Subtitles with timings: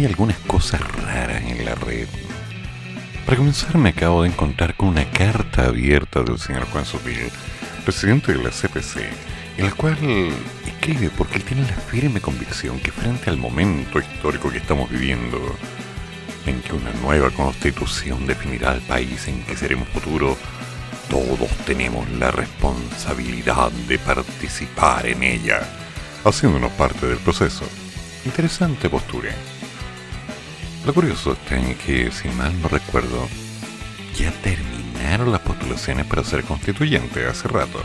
[0.00, 2.08] Hay algunas cosas raras en la red.
[3.26, 7.30] Para comenzar, me acabo de encontrar con una carta abierta del señor Juan Sutil,
[7.84, 8.96] presidente de la CPC,
[9.58, 9.98] en la cual
[10.66, 15.38] escribe porque él tiene la firme convicción que frente al momento histórico que estamos viviendo,
[16.46, 20.34] en que una nueva constitución definirá el país en que seremos futuro,
[21.10, 25.60] todos tenemos la responsabilidad de participar en ella,
[26.24, 27.66] haciéndonos parte del proceso.
[28.24, 29.34] Interesante postura.
[30.84, 33.28] Lo curioso está en que, si mal no recuerdo,
[34.16, 37.84] ya terminaron las postulaciones para ser constituyente hace rato.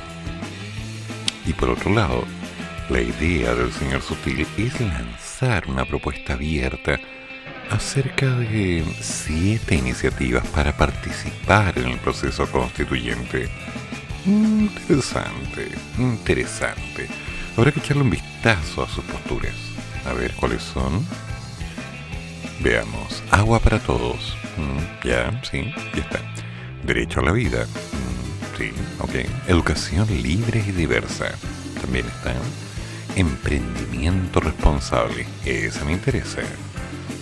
[1.46, 2.24] Y por otro lado,
[2.90, 7.00] la idea del señor Sutil es lanzar una propuesta abierta
[7.70, 13.50] acerca de siete iniciativas para participar en el proceso constituyente.
[14.26, 17.08] Interesante, interesante.
[17.58, 19.54] Habrá que echarle un vistazo a sus posturas.
[20.06, 21.06] A ver cuáles son.
[22.61, 23.23] Veamos.
[23.31, 24.36] Agua para todos.
[24.58, 26.20] Mm, ya, sí, ya está.
[26.84, 27.66] Derecho a la vida.
[27.66, 29.50] Mm, sí, ok.
[29.50, 31.31] Educación libre y diversa.
[31.81, 32.34] También está.
[33.16, 35.25] Emprendimiento responsable.
[35.45, 36.42] Esa me interesa.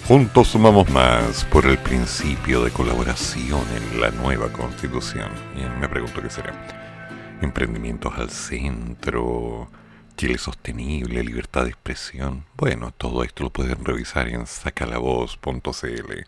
[0.07, 5.29] Juntos sumamos más por el principio de colaboración en la nueva constitución.
[5.55, 6.53] Y me pregunto qué será.
[7.41, 9.69] Emprendimientos al centro.
[10.15, 12.45] Chile sostenible, libertad de expresión.
[12.55, 16.23] Bueno, todo esto lo pueden revisar en sacalavoz.cl.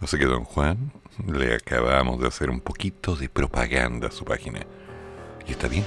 [0.00, 0.92] Así que, don Juan,
[1.26, 4.60] le acabamos de hacer un poquito de propaganda a su página.
[5.46, 5.84] Y está bien.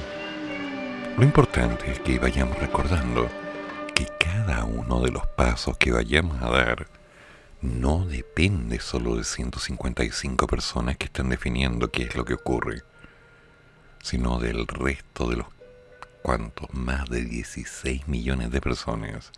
[1.17, 3.27] Lo importante es que vayamos recordando
[3.93, 6.87] que cada uno de los pasos que vayamos a dar
[7.61, 12.83] no depende solo de 155 personas que están definiendo qué es lo que ocurre,
[14.01, 15.56] sino del resto de los
[16.27, 19.31] cuantos, más de 16 millones de personas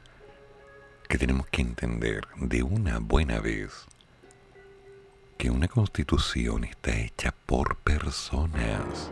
[1.07, 3.85] que tenemos que entender de una buena vez
[5.37, 9.11] que una constitución está hecha por personas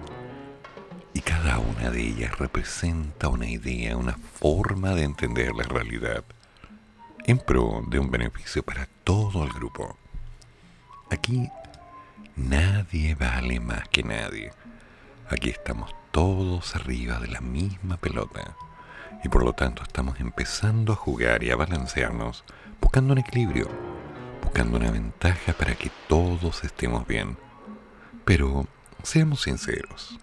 [1.13, 6.23] y cada una de ellas representa una idea, una forma de entender la realidad
[7.27, 9.99] en pro de un beneficio para todo el grupo.
[11.11, 11.47] Aquí
[12.35, 14.51] nadie vale más que nadie.
[15.29, 18.55] Aquí estamos todos arriba de la misma pelota
[19.23, 22.43] y por lo tanto estamos empezando a jugar y a balancearnos
[22.79, 23.69] buscando un equilibrio
[24.41, 27.37] buscando una ventaja para que todos estemos bien.
[28.23, 28.65] Pero
[29.03, 30.17] seamos sinceros,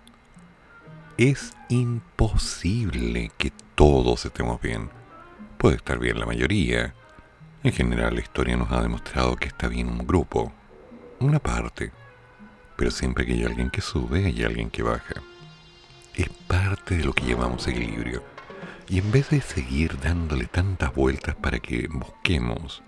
[1.19, 4.89] es imposible que todos estemos bien.
[5.59, 6.95] Puede estar bien la mayoría.
[7.63, 10.53] En general la historia nos ha demostrado que está bien un grupo,
[11.21, 11.93] una parte.
[12.77, 15.23] Pero siempre que hay alguien que sube, hay alguien que baja.
[16.15, 18.23] Es parte de lo que llamamos equilibrio.
[18.89, 22.83] Y en vez de seguir dándole tantas vueltas para que busquemos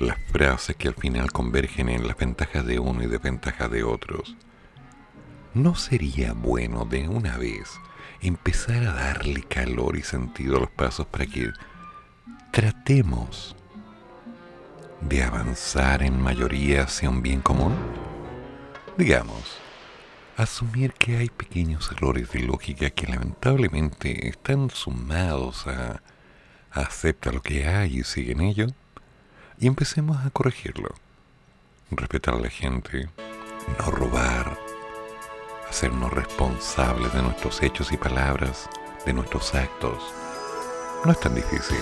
[0.00, 4.36] las frases que al final convergen en las ventajas de uno y desventajas de otros.
[5.52, 7.70] ¿No sería bueno de una vez
[8.22, 11.50] empezar a darle calor y sentido a los pasos para que
[12.50, 13.56] tratemos
[15.00, 17.74] de avanzar en mayoría hacia un bien común?
[19.00, 19.56] Digamos,
[20.36, 26.02] asumir que hay pequeños errores de lógica que lamentablemente están sumados a,
[26.70, 28.66] acepta lo que hay y sigue en ello
[29.58, 30.90] y empecemos a corregirlo.
[31.90, 33.08] Respetar a la gente,
[33.78, 34.58] no robar,
[35.70, 38.68] hacernos responsables de nuestros hechos y palabras,
[39.06, 40.12] de nuestros actos.
[41.06, 41.80] No es tan difícil.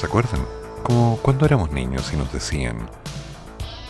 [0.00, 0.44] ¿Se acuerdan?
[0.82, 2.90] Como cuando éramos niños y nos decían,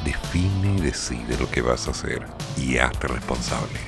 [0.05, 3.79] define y decide lo que vas a hacer y hazte responsable.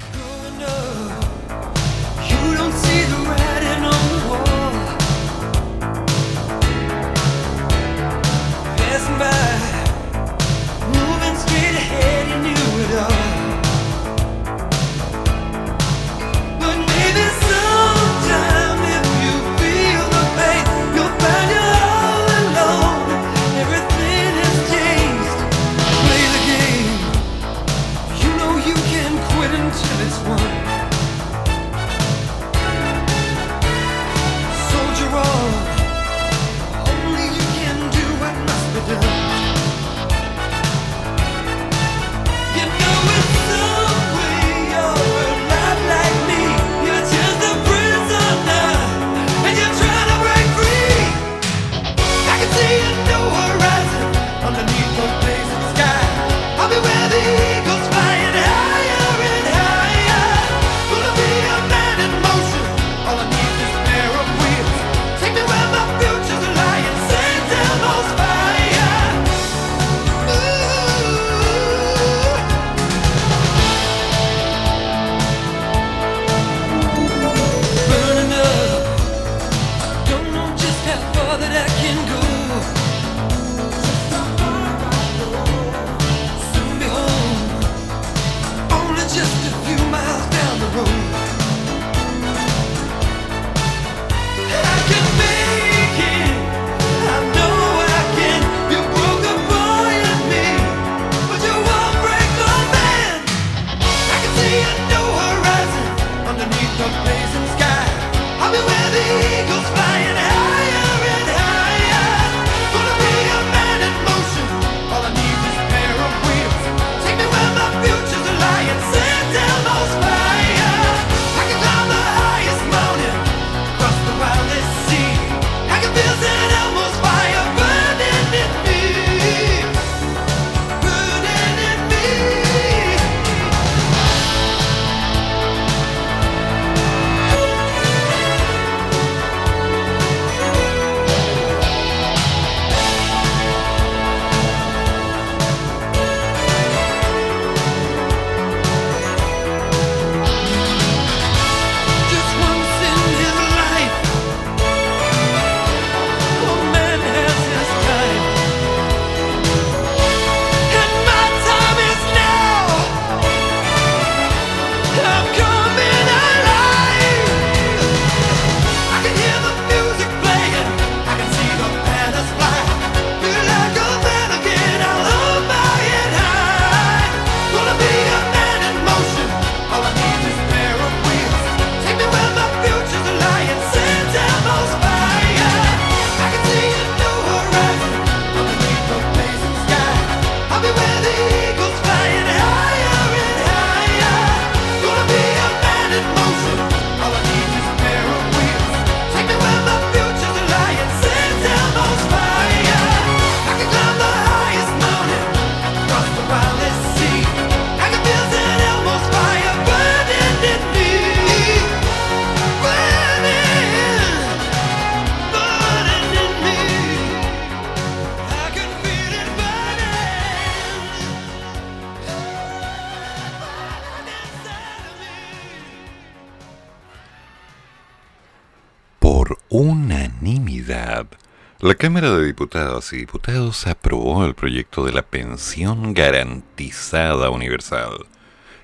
[231.71, 238.07] La Cámara de Diputados y Diputados aprobó el proyecto de la pensión garantizada universal,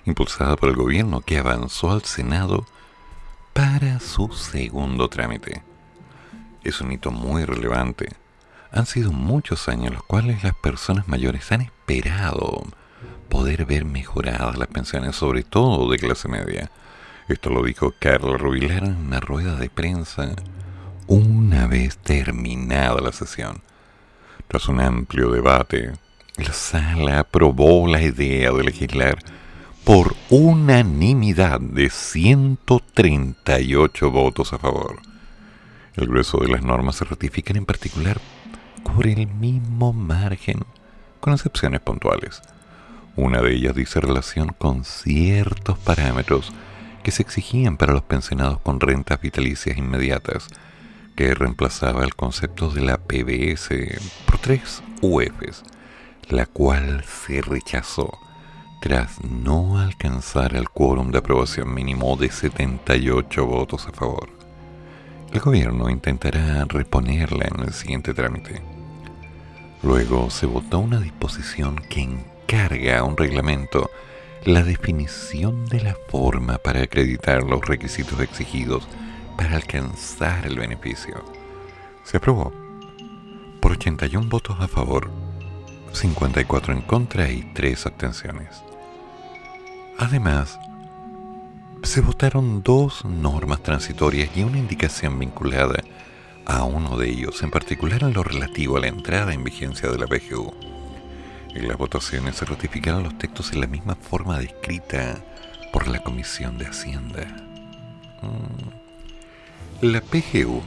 [0.07, 2.67] impulsada por el gobierno que avanzó al Senado
[3.53, 5.63] para su segundo trámite.
[6.65, 8.09] Es un hito muy relevante.
[8.73, 12.65] Han sido muchos años los cuales las personas mayores han esperado
[13.29, 16.73] poder ver mejoradas las pensiones, sobre todo de clase media.
[17.29, 20.35] Esto lo dijo Carlos Rubilar en una rueda de prensa
[21.07, 23.63] una vez terminada la sesión,
[24.49, 25.93] tras un amplio debate,
[26.37, 29.19] la sala aprobó la idea de legislar
[29.85, 35.01] por unanimidad de 138 votos a favor.
[35.95, 38.21] El grueso de las normas se ratifican en particular
[38.83, 40.65] por el mismo margen,
[41.21, 42.43] con excepciones puntuales.
[43.17, 46.53] Una de ellas dice relación con ciertos parámetros
[47.03, 50.49] que se exigían para los pensionados con rentas vitalicias inmediatas,
[51.17, 53.71] que reemplazaba el concepto de la PBS
[54.27, 55.65] por tres UFs,
[56.29, 58.19] la cual se rechazó
[58.81, 64.29] tras no alcanzar el quórum de aprobación mínimo de 78 votos a favor.
[65.33, 68.63] El gobierno intentará reponerla en el siguiente trámite.
[69.83, 73.91] Luego se votó una disposición que encarga a un reglamento
[74.45, 78.87] la definición de la forma para acreditar los requisitos exigidos
[79.37, 81.25] para alcanzar el beneficio.
[82.05, 82.53] Se aprobó
[83.61, 85.11] por 81 votos a favor,
[85.93, 88.63] 54 en contra y 3 abstenciones.
[89.99, 90.59] Además,
[91.83, 95.83] se votaron dos normas transitorias y una indicación vinculada
[96.45, 99.99] a uno de ellos, en particular en lo relativo a la entrada en vigencia de
[99.99, 100.55] la PGU.
[101.55, 105.17] En las votaciones se ratificaron los textos en la misma forma descrita
[105.73, 107.27] por la Comisión de Hacienda.
[108.23, 108.86] Mm.
[109.83, 110.63] La PGU,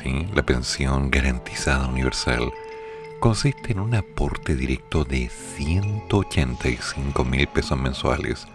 [0.00, 0.28] ¿sí?
[0.32, 2.52] la pensión garantizada universal,
[3.18, 8.46] consiste en un aporte directo de 185 mil pesos mensuales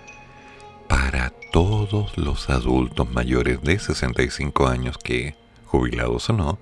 [0.88, 6.58] para todos los adultos mayores de 65 años que, jubilados o no,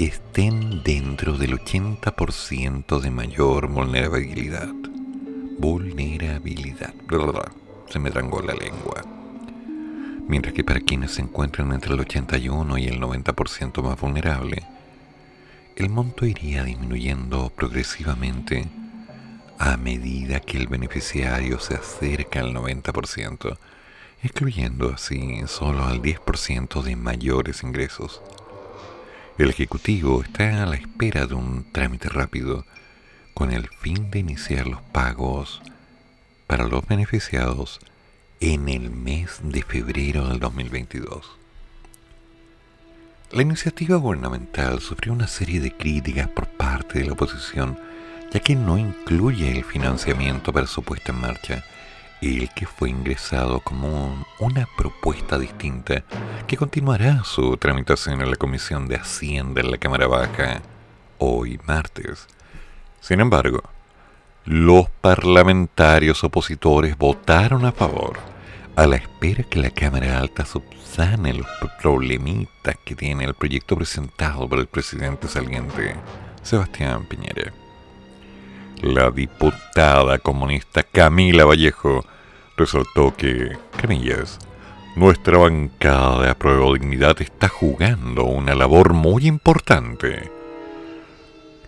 [0.00, 4.74] estén dentro del 80% de mayor vulnerabilidad.
[5.60, 6.92] Vulnerabilidad.
[7.88, 9.15] Se me trangó la lengua
[10.28, 14.62] mientras que para quienes se encuentran entre el 81 y el 90% más vulnerable,
[15.76, 18.66] el monto iría disminuyendo progresivamente
[19.58, 23.56] a medida que el beneficiario se acerca al 90%,
[24.22, 28.22] excluyendo así solo al 10% de mayores ingresos.
[29.38, 32.64] El Ejecutivo está a la espera de un trámite rápido
[33.34, 35.62] con el fin de iniciar los pagos
[36.46, 37.80] para los beneficiados
[38.40, 41.36] en el mes de febrero del 2022.
[43.32, 47.78] La iniciativa gubernamental sufrió una serie de críticas por parte de la oposición,
[48.32, 51.64] ya que no incluye el financiamiento para su puesta en marcha,
[52.20, 56.04] el que fue ingresado como una propuesta distinta
[56.46, 60.62] que continuará su tramitación en la Comisión de Hacienda en la Cámara Baja
[61.18, 62.26] hoy martes.
[63.00, 63.62] Sin embargo,
[64.46, 68.16] los parlamentarios opositores votaron a favor,
[68.76, 71.48] a la espera que la Cámara Alta subsane los
[71.82, 75.96] problemitas que tiene el proyecto presentado por el presidente saliente,
[76.42, 77.52] Sebastián Piñera.
[78.82, 82.04] La diputada comunista Camila Vallejo
[82.56, 84.38] resaltó que, camillas,
[84.94, 90.35] nuestra bancada de apruebo dignidad está jugando una labor muy importante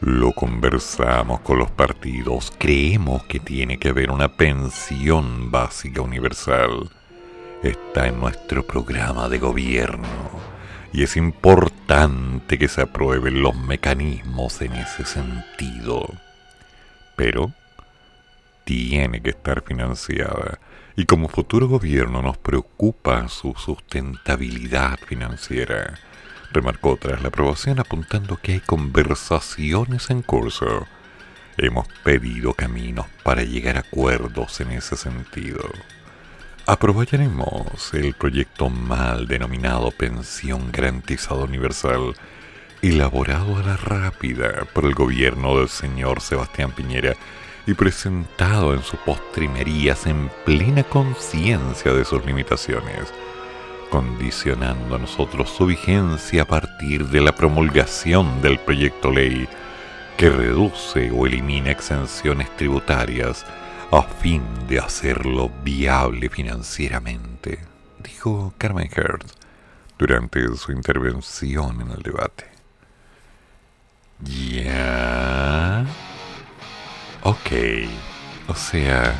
[0.00, 2.52] lo conversamos con los partidos.
[2.58, 6.90] Creemos que tiene que haber una pensión básica universal.
[7.62, 10.08] Está en nuestro programa de gobierno
[10.92, 16.08] y es importante que se aprueben los mecanismos en ese sentido.
[17.16, 17.52] Pero
[18.64, 20.60] tiene que estar financiada
[20.94, 25.98] y como futuro gobierno nos preocupa su sustentabilidad financiera
[26.52, 30.86] remarcó tras la aprobación apuntando que hay conversaciones en curso.
[31.56, 35.68] Hemos pedido caminos para llegar a acuerdos en ese sentido.
[36.66, 42.14] aprobaremos el proyecto mal denominado Pensión Garantizada Universal,
[42.82, 47.14] elaborado a la rápida por el gobierno del señor Sebastián Piñera
[47.66, 53.12] y presentado en sus postrimerías en plena conciencia de sus limitaciones,
[53.90, 59.48] condicionando a nosotros su vigencia a partir de la promulgación del proyecto ley
[60.16, 63.44] que reduce o elimina exenciones tributarias
[63.90, 67.60] a fin de hacerlo viable financieramente,
[68.02, 69.24] dijo Carmen Heard
[69.98, 72.44] durante su intervención en el debate.
[74.20, 75.86] Ya.
[77.22, 77.50] Ok.
[78.48, 79.14] O sea,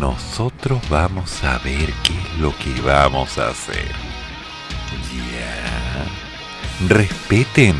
[0.00, 3.92] nosotros vamos a ver qué es lo que vamos a hacer.
[5.12, 6.88] Ya.
[6.88, 7.76] Respeten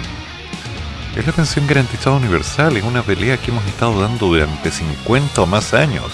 [1.16, 5.46] es la pensión garantizada universal, es una pelea que hemos estado dando durante 50 o
[5.46, 6.12] más años.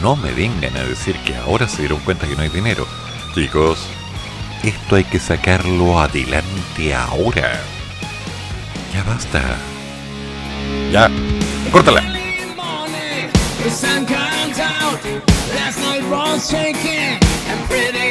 [0.00, 2.86] No me vengan a decir que ahora se dieron cuenta que no hay dinero.
[3.34, 3.80] Chicos,
[4.62, 7.60] esto hay que sacarlo adelante ahora.
[8.94, 9.42] Ya basta.
[10.92, 11.10] Ya,
[11.72, 12.04] córtala.
[16.08, 18.07] for all taken and pretty.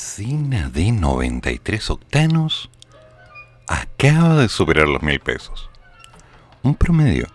[0.00, 2.70] Benzina de 93 octanos
[3.68, 5.68] acaba de superar los mil pesos.
[6.62, 7.26] Un promedio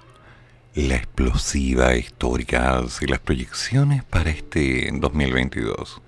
[0.73, 6.01] la explosiva histórica y las proyecciones para este 2022.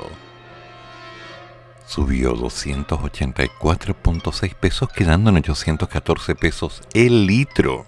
[1.87, 7.85] subió 284.6 pesos, quedando en 814 pesos el litro.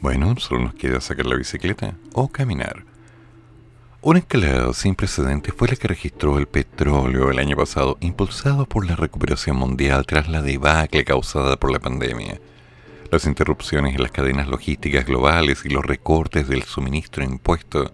[0.00, 2.93] Bueno, solo nos queda sacar la bicicleta o caminar.
[4.06, 8.86] Una escalada sin precedentes fue la que registró el petróleo el año pasado, impulsado por
[8.86, 12.38] la recuperación mundial tras la debacle causada por la pandemia
[13.10, 17.92] las interrupciones en las cadenas logísticas globales y los recortes del suministro impuesto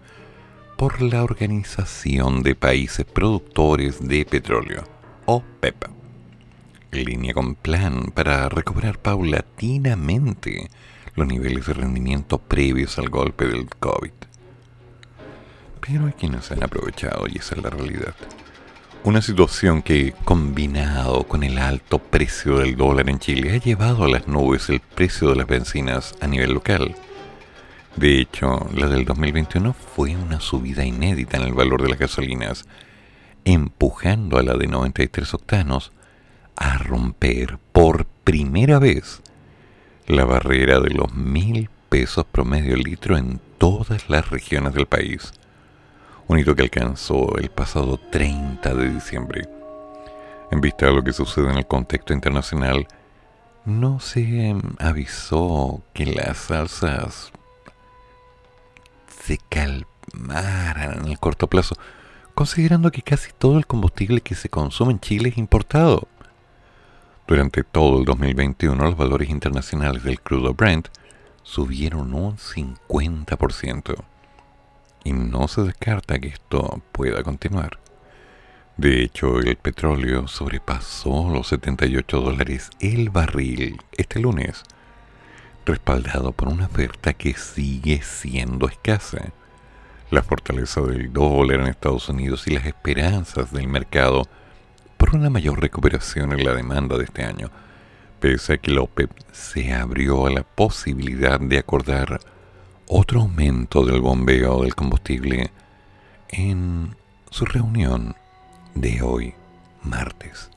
[0.77, 4.83] por la Organización de Países Productores de Petróleo,
[5.27, 5.85] OPEP,
[6.91, 10.69] en línea con plan para recobrar paulatinamente
[11.15, 14.20] los niveles de rendimiento previos al golpe del COVID.
[15.81, 18.13] Pero hay quienes han aprovechado y esa es la realidad.
[19.03, 24.07] Una situación que, combinado con el alto precio del dólar en Chile, ha llevado a
[24.07, 26.95] las nubes el precio de las bencinas a nivel local.
[27.95, 32.65] De hecho, la del 2021 fue una subida inédita en el valor de las gasolinas,
[33.43, 35.91] empujando a la de 93 octanos
[36.55, 39.23] a romper por primera vez
[40.05, 45.33] la barrera de los mil pesos promedio litro en todas las regiones del país
[46.31, 49.49] un hito que alcanzó el pasado 30 de diciembre.
[50.49, 52.87] En vista de lo que sucede en el contexto internacional,
[53.65, 57.33] no se avisó que las alzas
[59.25, 61.75] se calmaran en el corto plazo,
[62.33, 66.07] considerando que casi todo el combustible que se consume en Chile es importado.
[67.27, 70.87] Durante todo el 2021 los valores internacionales del crudo Brent
[71.43, 73.95] subieron un 50%
[75.03, 77.79] y no se descarta que esto pueda continuar.
[78.77, 84.63] De hecho, el petróleo sobrepasó los 78 dólares el barril este lunes,
[85.65, 89.33] respaldado por una oferta que sigue siendo escasa.
[90.09, 94.27] La fortaleza del dólar en Estados Unidos y las esperanzas del mercado
[94.97, 97.49] por una mayor recuperación en la demanda de este año,
[98.19, 102.19] pese a que la OPEP se abrió a la posibilidad de acordar
[102.93, 105.49] otro aumento del bombeo del combustible
[106.27, 106.93] en
[107.29, 108.17] su reunión
[108.75, 109.33] de hoy,
[109.81, 110.49] martes.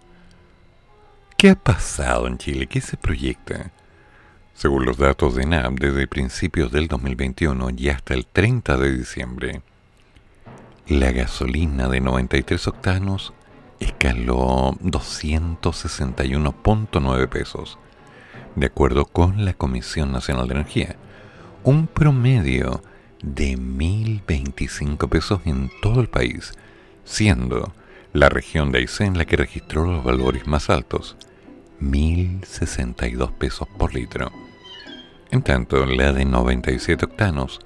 [1.37, 2.66] ¿Qué ha pasado en Chile?
[2.66, 3.70] ¿Qué se proyecta?
[4.53, 9.62] Según los datos de NAP, desde principios del 2021 y hasta el 30 de diciembre,
[10.88, 13.33] la gasolina de 93 octanos
[13.79, 17.79] escaló 261.9 pesos,
[18.57, 20.97] de acuerdo con la Comisión Nacional de Energía,
[21.64, 22.83] un promedio
[23.22, 26.53] de 1.025 pesos en todo el país,
[27.05, 27.72] siendo
[28.12, 31.16] la región de Aysén la que registró los valores más altos,
[31.81, 34.31] 1.062 pesos por litro.
[35.31, 37.61] En tanto, la de 97 octanos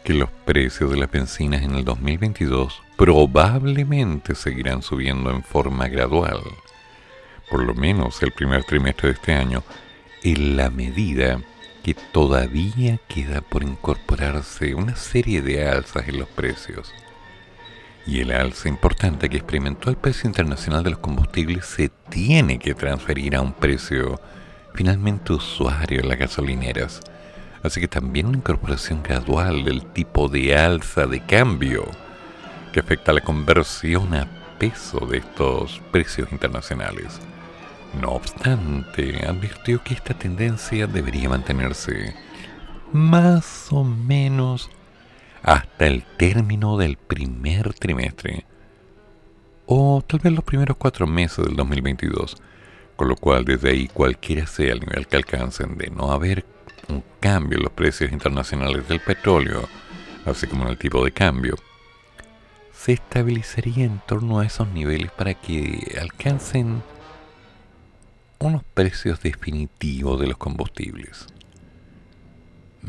[0.03, 6.39] que los precios de las bencinas en el 2022 probablemente seguirán subiendo en forma gradual,
[7.49, 9.63] por lo menos el primer trimestre de este año,
[10.23, 11.41] en la medida
[11.84, 16.93] que todavía queda por incorporarse una serie de alzas en los precios.
[18.09, 22.73] Y el alza importante que experimentó el precio internacional de los combustibles se tiene que
[22.73, 24.19] transferir a un precio
[24.73, 27.01] finalmente usuario en las gasolineras.
[27.61, 31.85] Así que también una incorporación gradual del tipo de alza de cambio
[32.73, 37.19] que afecta la conversión a peso de estos precios internacionales.
[38.01, 42.15] No obstante, advirtió que esta tendencia debería mantenerse
[42.91, 44.71] más o menos
[45.43, 48.45] hasta el término del primer trimestre
[49.71, 52.38] o tal vez los primeros cuatro meses del 2022,
[52.95, 56.43] con lo cual desde ahí cualquiera sea el nivel que alcancen de no haber
[56.88, 59.69] un cambio en los precios internacionales del petróleo,
[60.25, 61.56] así como en el tipo de cambio,
[62.73, 66.82] se estabilizaría en torno a esos niveles para que alcancen
[68.39, 71.28] unos precios definitivos de los combustibles.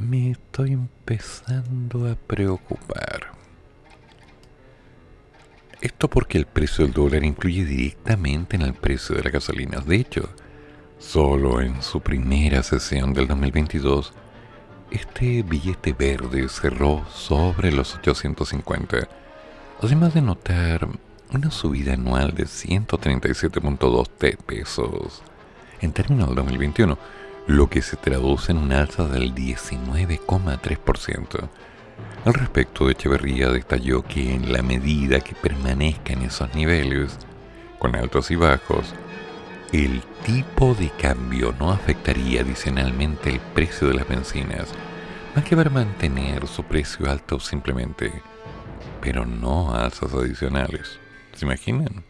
[0.00, 3.32] Me estoy empezando a preocupar.
[5.82, 9.80] Esto porque el precio del dólar incluye directamente en el precio de la gasolina.
[9.80, 10.30] De hecho,
[10.98, 14.14] solo en su primera sesión del 2022,
[14.90, 19.06] este billete verde cerró sobre los 850,
[19.82, 20.88] además de notar
[21.34, 25.22] una subida anual de 137.2 pesos
[25.82, 26.98] en términos del 2021,
[27.46, 31.48] lo que se traduce en un alza del 19,3%.
[32.24, 37.18] Al respecto, Echeverría detalló que en la medida que permanezca en esos niveles,
[37.78, 38.94] con altos y bajos,
[39.72, 44.68] el tipo de cambio no afectaría adicionalmente el precio de las bencinas,
[45.34, 48.12] más que para mantener su precio alto simplemente,
[49.00, 50.98] pero no alzas adicionales.
[51.34, 52.04] ¿Se imaginan?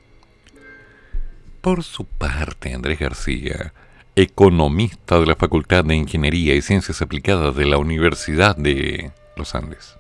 [1.61, 3.73] Por su parte, Andrés García,
[4.17, 9.97] economista de la Facultad de Ingeniería y Ciencias Aplicadas de la Universidad de los Andes,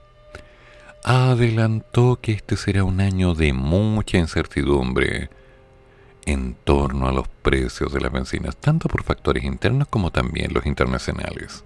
[1.04, 5.30] adelantó que este será un año de mucha incertidumbre
[6.26, 10.66] en torno a los precios de las bencinas, tanto por factores internos como también los
[10.66, 11.64] internacionales.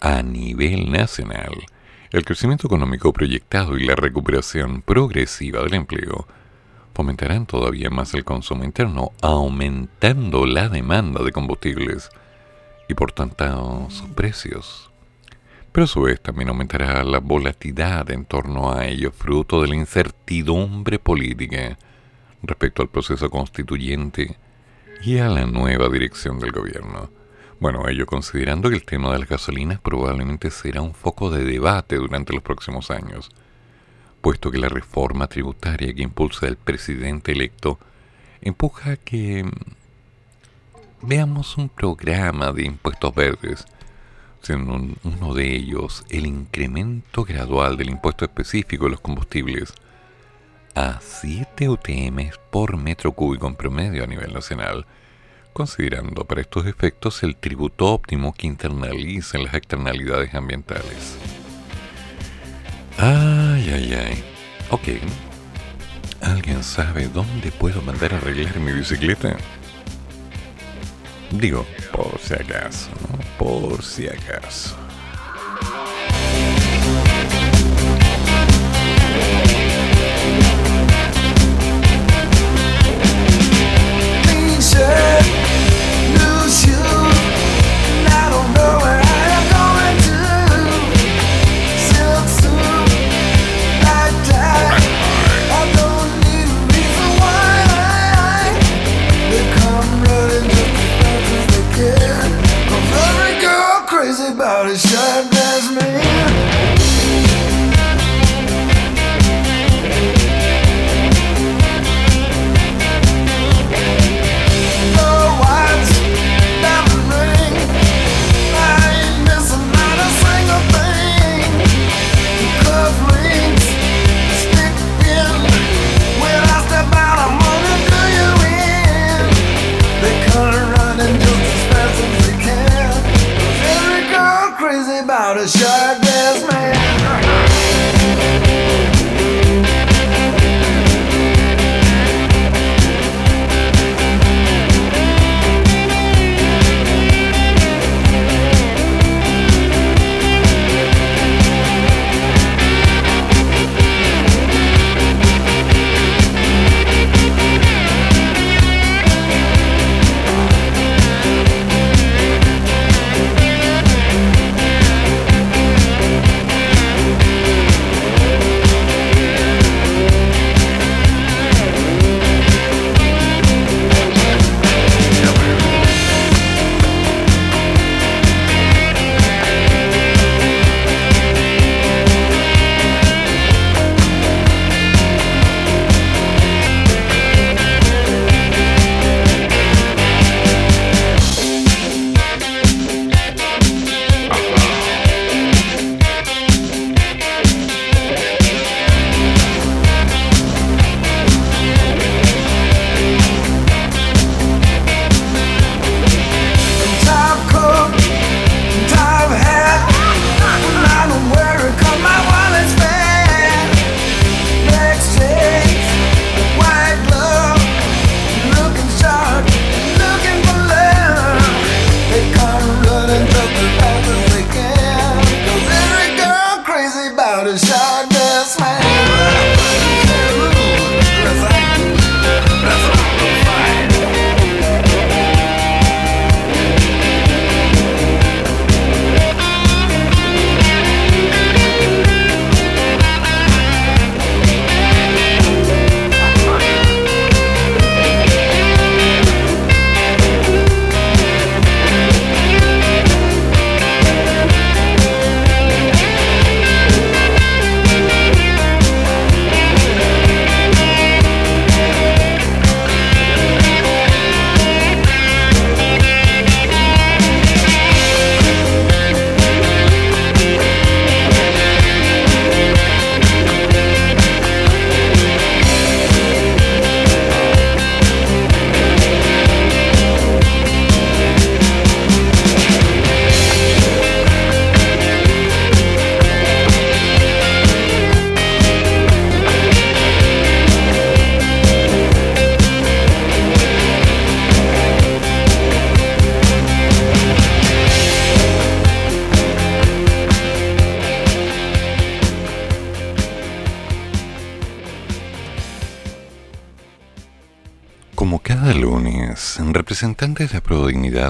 [0.00, 1.54] A nivel nacional,
[2.10, 6.26] el crecimiento económico proyectado y la recuperación progresiva del empleo
[6.94, 12.10] fomentarán todavía más el consumo interno, aumentando la demanda de combustibles
[12.88, 14.90] y por tanto sus precios.
[15.72, 19.76] Pero a su vez también aumentará la volatilidad en torno a ello, fruto de la
[19.76, 21.78] incertidumbre política
[22.42, 24.36] respecto al proceso constituyente
[25.02, 27.10] y a la nueva dirección del gobierno.
[27.58, 31.96] Bueno, ello considerando que el tema de las gasolinas probablemente será un foco de debate
[31.96, 33.30] durante los próximos años
[34.22, 37.78] puesto que la reforma tributaria que impulsa el presidente electo
[38.40, 39.50] empuja a que mm,
[41.02, 43.66] veamos un programa de impuestos verdes,
[44.40, 49.74] siendo uno de ellos el incremento gradual del impuesto específico de los combustibles
[50.74, 54.86] a 7 UTM por metro cúbico en promedio a nivel nacional,
[55.52, 61.18] considerando para estos efectos el tributo óptimo que internaliza las externalidades ambientales.
[62.98, 64.24] Ay, ay, ay.
[64.70, 64.88] Ok.
[66.20, 69.36] ¿Alguien sabe dónde puedo mandar a arreglar mi bicicleta?
[71.30, 72.90] Digo, por si acaso.
[73.38, 74.76] Por si acaso.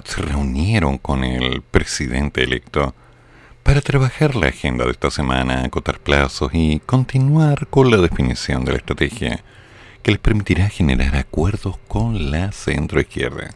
[0.05, 2.95] Se reunieron con el presidente electo
[3.63, 8.73] para trabajar la agenda de esta semana, acotar plazos y continuar con la definición de
[8.73, 9.45] la estrategia
[10.03, 13.51] que les permitirá generar acuerdos con la centroizquierda.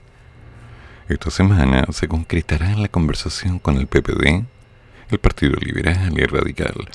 [1.09, 4.45] Esta semana se concretará la conversación con el PPD,
[5.11, 6.89] el Partido Liberal y Radical,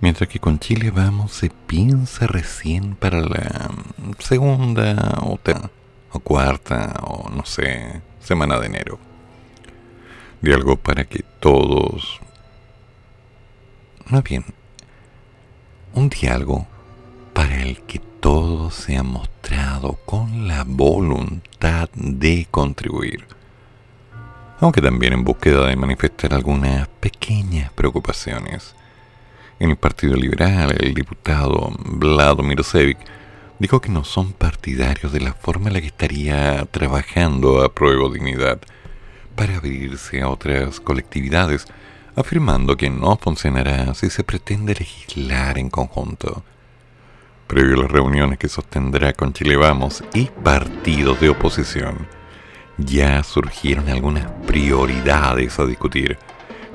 [0.00, 3.70] mientras que con Chile Vamos se piensa recién para la
[4.18, 5.38] segunda o,
[6.12, 8.98] o cuarta o no sé, semana de enero.
[10.42, 12.20] De algo para que todos...
[14.10, 14.44] Más bien,
[15.94, 16.66] un diálogo
[17.32, 23.24] para el que todo se ha mostrado con la voluntad de contribuir,
[24.60, 28.74] aunque también en búsqueda de manifestar algunas pequeñas preocupaciones.
[29.58, 32.98] En el Partido Liberal, el diputado Vlado Mirosevic
[33.58, 38.08] dijo que no son partidarios de la forma en la que estaría trabajando a prueba
[38.12, 38.60] dignidad
[39.34, 41.66] para abrirse a otras colectividades,
[42.16, 46.42] afirmando que no funcionará si se pretende legislar en conjunto.
[47.46, 52.06] Previo a las reuniones que sostendrá con Chile Vamos y partidos de oposición,
[52.76, 56.18] ya surgieron algunas prioridades a discutir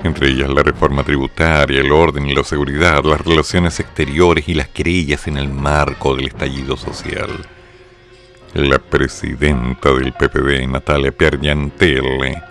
[0.02, 4.68] entre ellas la reforma tributaria, el orden y la seguridad, las relaciones exteriores y las
[4.68, 7.30] querellas en el marco del estallido social.
[8.54, 12.42] La presidenta del PPD, Natalia Piargantelle,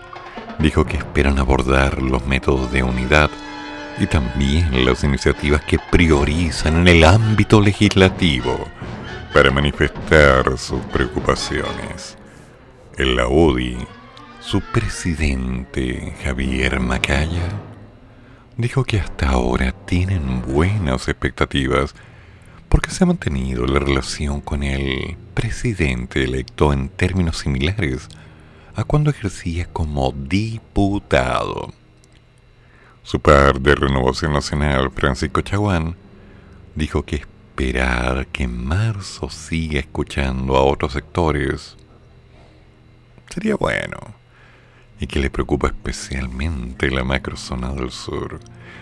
[0.59, 3.29] dijo que esperan abordar los métodos de unidad
[3.99, 8.67] y también las iniciativas que priorizan en el ámbito legislativo
[9.33, 12.17] para manifestar sus preocupaciones.
[12.97, 13.27] En la
[14.43, 17.49] su presidente, Javier Macaya,
[18.57, 21.95] dijo que hasta ahora tienen buenas expectativas
[22.67, 28.09] porque se ha mantenido la relación con el presidente electo en términos similares
[28.75, 31.73] a cuando ejercía como diputado.
[33.01, 35.95] Su par de Renovación Nacional, Francisco Chaguán,
[36.75, 41.77] dijo que esperar que marzo siga escuchando a otros sectores
[43.29, 44.22] sería bueno
[45.03, 48.39] y que le preocupa especialmente la macrozona del sur.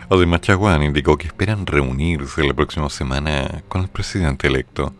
[0.07, 4.93] Además, Chaguán indicó que esperan reunirse la próxima semana con el presidente electo,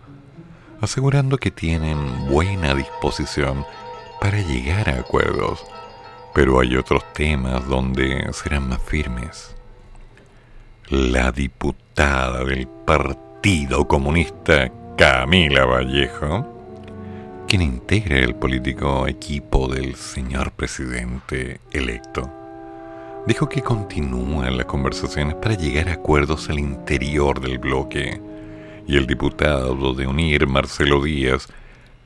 [0.82, 3.68] asegurando que tienen buena disposición
[4.20, 5.64] para llegar a acuerdos,
[6.34, 9.56] pero hay otros temas donde serán más firmes.
[10.90, 16.51] La diputada del Partido Comunista, Camila Vallejo,
[17.52, 22.32] quien integra el político equipo del señor presidente electo,
[23.28, 28.22] dijo que continúan las conversaciones para llegar a acuerdos al interior del bloque
[28.88, 31.50] y el diputado de UNIR, Marcelo Díaz,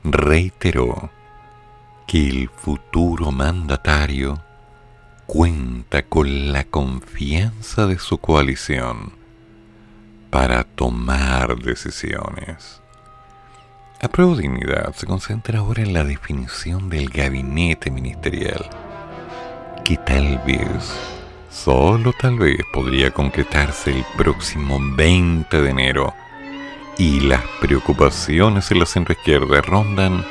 [0.03, 1.11] reiteró
[2.07, 4.41] que el futuro mandatario
[5.27, 9.13] cuenta con la confianza de su coalición
[10.31, 12.81] para tomar decisiones.
[14.05, 18.63] La prueba de dignidad se concentra ahora en la definición del gabinete ministerial,
[19.83, 20.95] que tal vez,
[21.49, 26.13] solo tal vez, podría concretarse el próximo 20 de enero,
[26.99, 30.23] y las preocupaciones en la centroizquierda rondan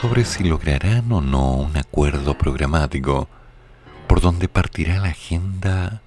[0.00, 3.28] sobre si lograrán o no un acuerdo programático
[4.06, 6.00] por donde partirá la agenda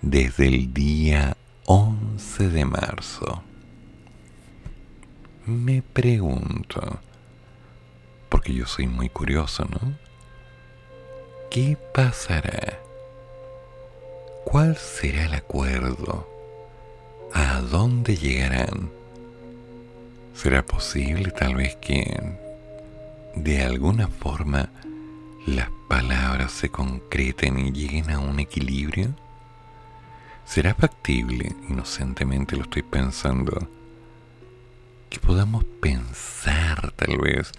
[0.00, 3.42] desde el día 11 de marzo
[5.46, 7.00] me pregunto,
[8.28, 9.94] porque yo soy muy curioso, ¿no?
[11.50, 12.78] ¿Qué pasará?
[14.44, 16.28] ¿Cuál será el acuerdo?
[17.32, 18.90] ¿A dónde llegarán?
[20.34, 22.20] ¿Será posible tal vez que
[23.34, 24.70] de alguna forma
[25.46, 29.14] las palabras se concreten y lleguen a un equilibrio?
[30.44, 31.54] ¿Será factible?
[31.68, 33.68] Inocentemente lo estoy pensando
[35.14, 37.52] que podamos pensar tal vez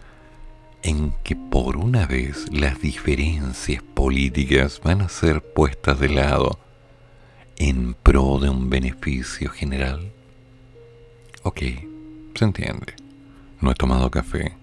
[0.84, 6.60] en que por una vez las diferencias políticas van a ser puestas de lado
[7.56, 10.12] en pro de un beneficio general?
[11.43, 11.62] Ok,
[12.36, 12.93] se entiende.
[13.62, 14.58] No he tomado café.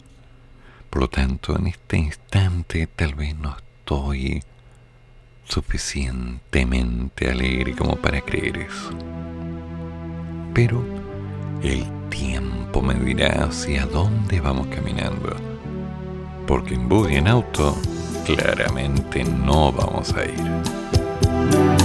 [0.91, 4.43] Por lo tanto, en este instante tal vez no estoy
[5.45, 8.91] suficientemente alegre como para creer eso.
[10.53, 10.85] Pero
[11.63, 15.37] el tiempo me dirá hacia dónde vamos caminando.
[16.47, 17.77] Porque en buggy en auto
[18.25, 21.82] claramente no vamos a ir.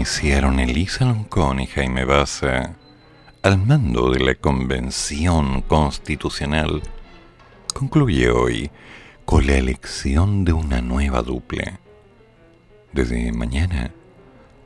[0.00, 2.74] Iniciaron Elisa Loncón y Jaime Baza
[3.42, 6.80] al mando de la Convención Constitucional
[7.74, 8.70] concluye hoy
[9.26, 11.80] con la elección de una nueva dupla.
[12.94, 13.92] Desde mañana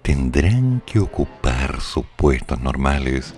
[0.02, 3.34] tendrán que ocupar sus puestos normales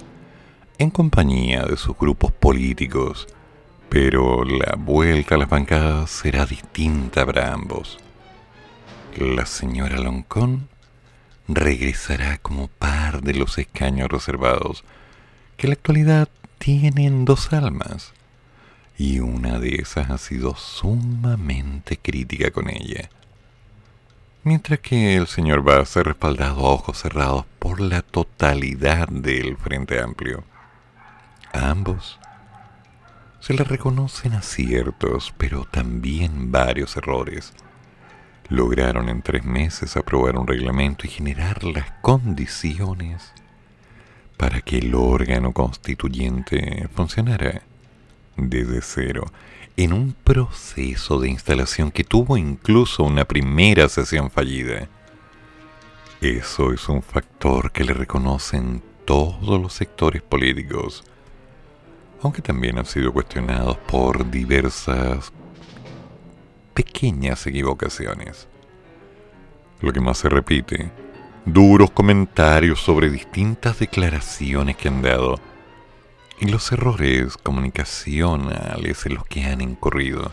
[0.76, 3.26] en compañía de sus grupos políticos,
[3.88, 7.96] pero la vuelta a las bancadas será distinta para ambos.
[9.16, 10.68] La señora Loncón
[11.48, 14.84] regresará como par de los escaños reservados,
[15.56, 16.28] que en la actualidad
[16.58, 18.12] tienen dos almas,
[18.98, 23.10] y una de esas ha sido sumamente crítica con ella.
[24.42, 29.56] Mientras que el señor va a ser respaldado a ojos cerrados por la totalidad del
[29.56, 30.44] Frente Amplio.
[31.52, 32.18] A ambos
[33.40, 37.52] se le reconocen aciertos, pero también varios errores.
[38.48, 43.32] Lograron en tres meses aprobar un reglamento y generar las condiciones
[44.36, 47.62] para que el órgano constituyente funcionara
[48.36, 49.24] desde cero,
[49.76, 54.88] en un proceso de instalación que tuvo incluso una primera sesión fallida.
[56.20, 61.02] Eso es un factor que le reconocen todos los sectores políticos,
[62.22, 65.32] aunque también han sido cuestionados por diversas
[66.76, 68.48] pequeñas equivocaciones.
[69.80, 70.90] Lo que más se repite,
[71.46, 75.40] duros comentarios sobre distintas declaraciones que han dado
[76.38, 80.32] y los errores comunicacionales en los que han incurrido.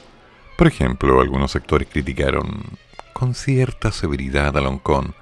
[0.57, 2.61] Por ejemplo, algunos sectores criticaron
[3.13, 5.15] con cierta severidad a Loncón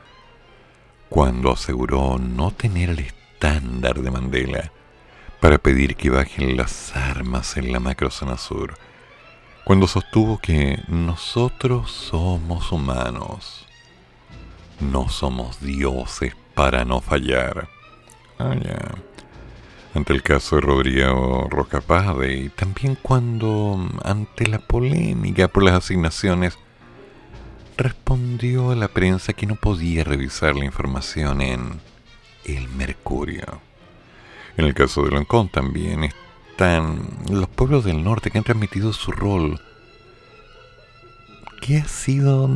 [1.08, 4.72] cuando aseguró no tener el estándar de Mandela
[5.40, 8.74] para pedir que bajen las armas en la macrozona sur,
[9.64, 13.66] cuando sostuvo que nosotros somos humanos,
[14.80, 17.70] no somos dioses para no fallar.
[18.40, 18.56] Ah,
[19.94, 26.58] ante el caso de Rodrigo Rocapade y también cuando, ante la polémica por las asignaciones,
[27.78, 31.82] respondió a la prensa que no podía revisar la información en
[32.46, 33.62] El Mercurio.
[34.58, 36.04] En el caso de Loncón también
[37.30, 39.60] los pueblos del norte que han transmitido su rol,
[41.62, 42.50] que ha sido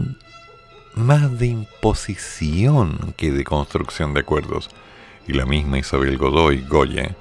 [0.95, 4.69] más de imposición que de construcción de acuerdos.
[5.27, 7.15] Y la misma Isabel Godoy Goya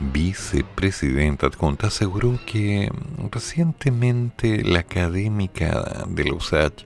[0.00, 2.90] vicepresidenta adjunta, aseguró que
[3.30, 6.84] recientemente la académica de la USACH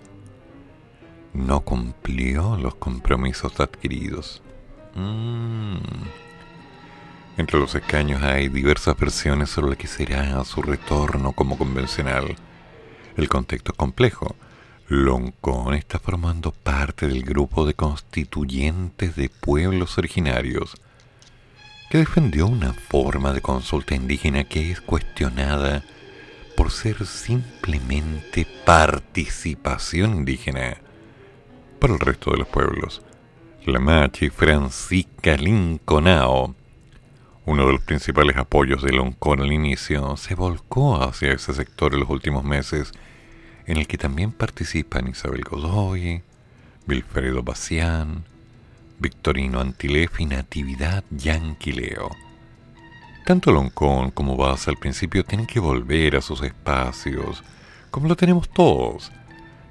[1.32, 4.42] no cumplió los compromisos adquiridos.
[4.94, 5.76] Mm.
[7.36, 12.36] Entre los escaños hay diversas versiones sobre lo que será su retorno como convencional.
[13.16, 14.36] El contexto es complejo.
[14.86, 20.74] Loncón está formando parte del grupo de constituyentes de pueblos originarios
[21.90, 25.84] que defendió una forma de consulta indígena que es cuestionada
[26.56, 30.76] por ser simplemente participación indígena
[31.80, 33.02] para el resto de los pueblos.
[33.66, 36.54] La Machi Francisca Linconao,
[37.46, 42.00] uno de los principales apoyos de Loncón al inicio, se volcó hacia ese sector en
[42.00, 42.92] los últimos meses,
[43.66, 46.22] en el que también participan Isabel Godoy,
[46.88, 48.24] Wilfredo Bacián,
[48.98, 52.10] Victorino Antilef y Natividad Yanquileo.
[53.26, 57.42] Tanto Loncón como Baza al principio tienen que volver a sus espacios,
[57.90, 59.12] como lo tenemos todos,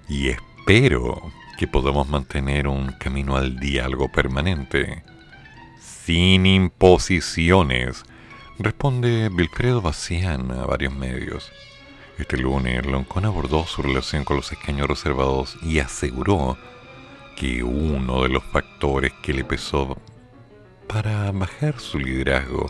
[0.08, 5.04] y espero que podamos mantener un camino al diálogo permanente,
[6.06, 8.04] sin imposiciones,
[8.60, 11.49] responde Wilfredo Bacián a varios medios.
[12.18, 16.58] Este lunes, Loncón abordó su relación con los escaños reservados y aseguró
[17.38, 19.97] que uno de los factores que le pesó
[20.88, 22.70] para bajar su liderazgo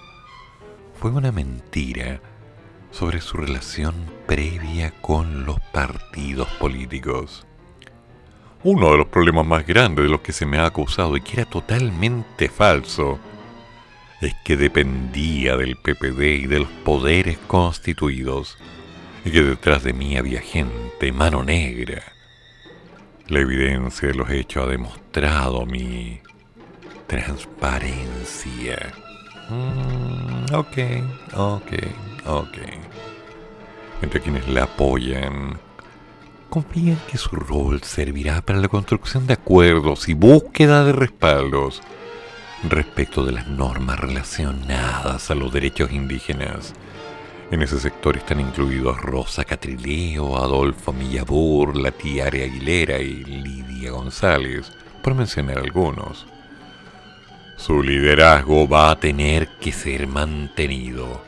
[1.00, 2.22] fue una mentira
[2.92, 3.96] sobre su relación
[4.28, 7.48] previa con los partidos políticos.
[8.64, 11.42] Uno de los problemas más grandes de los que se me ha acusado y que
[11.42, 13.20] era totalmente falso
[14.22, 18.58] es que dependía del PPD y de los poderes constituidos
[19.26, 22.14] y que detrás de mí había gente mano negra
[23.28, 26.20] la evidencia de los hechos ha demostrado mi
[27.08, 28.94] transparencia.
[29.50, 30.78] Mm, ok,
[31.34, 31.72] ok,
[32.26, 32.58] ok.
[34.02, 35.58] Entre quienes la apoyan,
[36.54, 41.82] confían que su rol servirá para la construcción de acuerdos y búsqueda de respaldos
[42.70, 46.74] respecto de las normas relacionadas a los derechos indígenas
[47.54, 54.72] en ese sector están incluidos Rosa Catrileo, Adolfo Millabur, la tía Aguilera y Lidia González,
[55.04, 56.26] por mencionar algunos.
[57.58, 61.23] Su liderazgo va a tener que ser mantenido.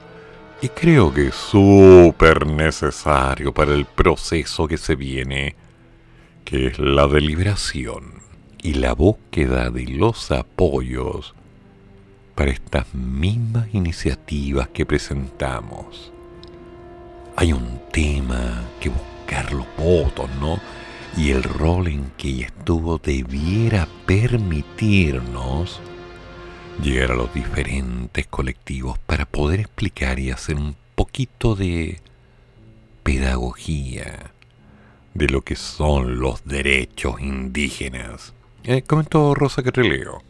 [0.73, 5.55] Creo que es súper necesario para el proceso que se viene,
[6.43, 8.21] que es la deliberación
[8.61, 11.35] y la búsqueda de los apoyos
[12.35, 16.11] para estas mismas iniciativas que presentamos
[17.37, 20.59] hay un tema que buscar los votos, ¿no?
[21.17, 25.81] Y el rol en que estuvo debiera permitirnos
[26.81, 31.99] llegar a los diferentes colectivos para poder explicar y hacer un poquito de
[33.03, 34.31] pedagogía
[35.13, 38.33] de lo que son los derechos indígenas.
[38.63, 40.21] Eh, comentó Rosa Catreleo.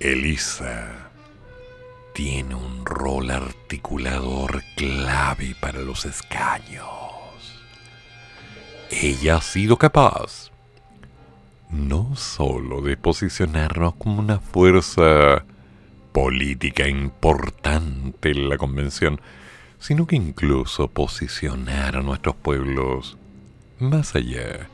[0.00, 1.10] Elisa
[2.14, 6.86] tiene un rol articulador clave para los escaños.
[8.90, 10.50] Ella ha sido capaz
[11.70, 15.44] no solo de posicionarnos como una fuerza
[16.12, 19.20] política importante en la convención,
[19.78, 23.18] sino que incluso posicionar a nuestros pueblos
[23.78, 24.68] más allá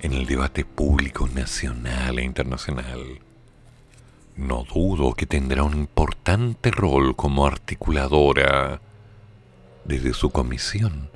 [0.00, 3.20] en el debate público nacional e internacional.
[4.36, 8.80] No dudo que tendrá un importante rol como articuladora
[9.84, 11.08] desde su comisión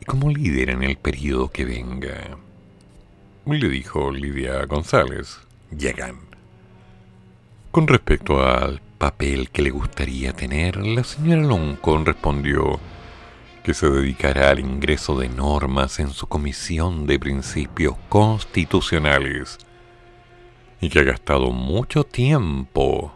[0.00, 2.38] y como líder en el periodo que venga.
[3.50, 5.40] Le dijo Lidia González,
[5.74, 6.18] llegan.
[7.70, 12.78] Con respecto al papel que le gustaría tener, la señora Loncon respondió
[13.64, 19.56] que se dedicará al ingreso de normas en su comisión de principios constitucionales
[20.82, 23.14] y que ha gastado mucho tiempo,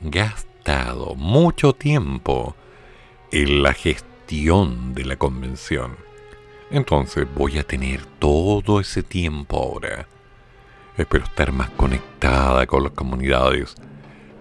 [0.00, 2.56] gastado mucho tiempo
[3.30, 6.05] en la gestión de la convención.
[6.70, 10.06] Entonces voy a tener todo ese tiempo ahora.
[10.96, 13.74] Espero estar más conectada con las comunidades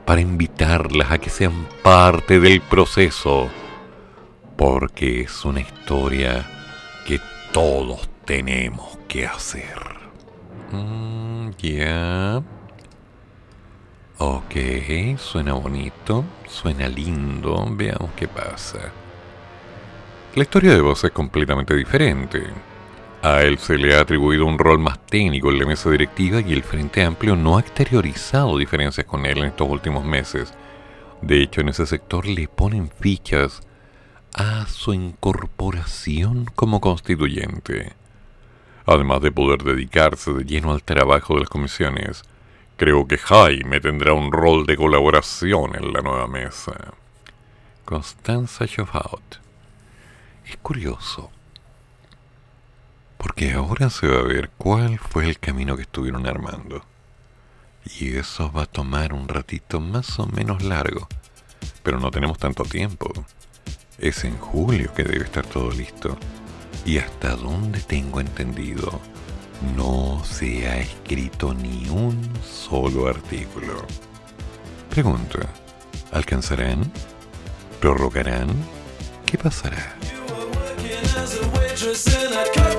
[0.06, 3.50] para invitarlas a que sean parte del proceso,
[4.56, 6.46] porque es una historia
[7.06, 7.20] que
[7.52, 9.80] todos tenemos que hacer.
[10.72, 12.42] Mm, ya.
[14.18, 14.56] Ok,
[15.18, 18.92] suena bonito, suena lindo, veamos qué pasa.
[20.36, 22.44] La historia de Voz es completamente diferente.
[23.22, 26.52] A él se le ha atribuido un rol más técnico en la mesa directiva y
[26.52, 30.54] el Frente Amplio no ha exteriorizado diferencias con él en estos últimos meses.
[31.22, 33.62] De hecho, en ese sector le ponen fichas
[34.34, 37.94] a su incorporación como constituyente.
[38.86, 42.24] Además de poder dedicarse de lleno al trabajo de las comisiones,
[42.76, 46.94] creo que Jaime tendrá un rol de colaboración en la nueva mesa.
[47.86, 49.45] Constanza Schoffhout.
[50.46, 51.32] Es curioso
[53.26, 56.84] porque ahora se va a ver cuál fue el camino que estuvieron armando.
[58.00, 61.08] Y eso va a tomar un ratito más o menos largo.
[61.82, 63.12] Pero no tenemos tanto tiempo.
[63.98, 66.18] Es en julio que debe estar todo listo.
[66.86, 69.02] Y hasta donde tengo entendido,
[69.76, 73.88] no se ha escrito ni un solo artículo.
[74.92, 75.40] Pregunta,
[76.12, 76.92] ¿alcanzarán?
[77.82, 78.50] ¿Prorrogarán?
[79.26, 79.96] ¿Qué pasará?
[80.96, 82.75] Working as a waitress in a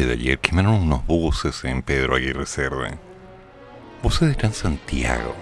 [0.00, 2.98] noche de ayer quemaron unos buses en Pedro Aguirre Cerda.
[4.02, 5.34] Buses de Transantiago.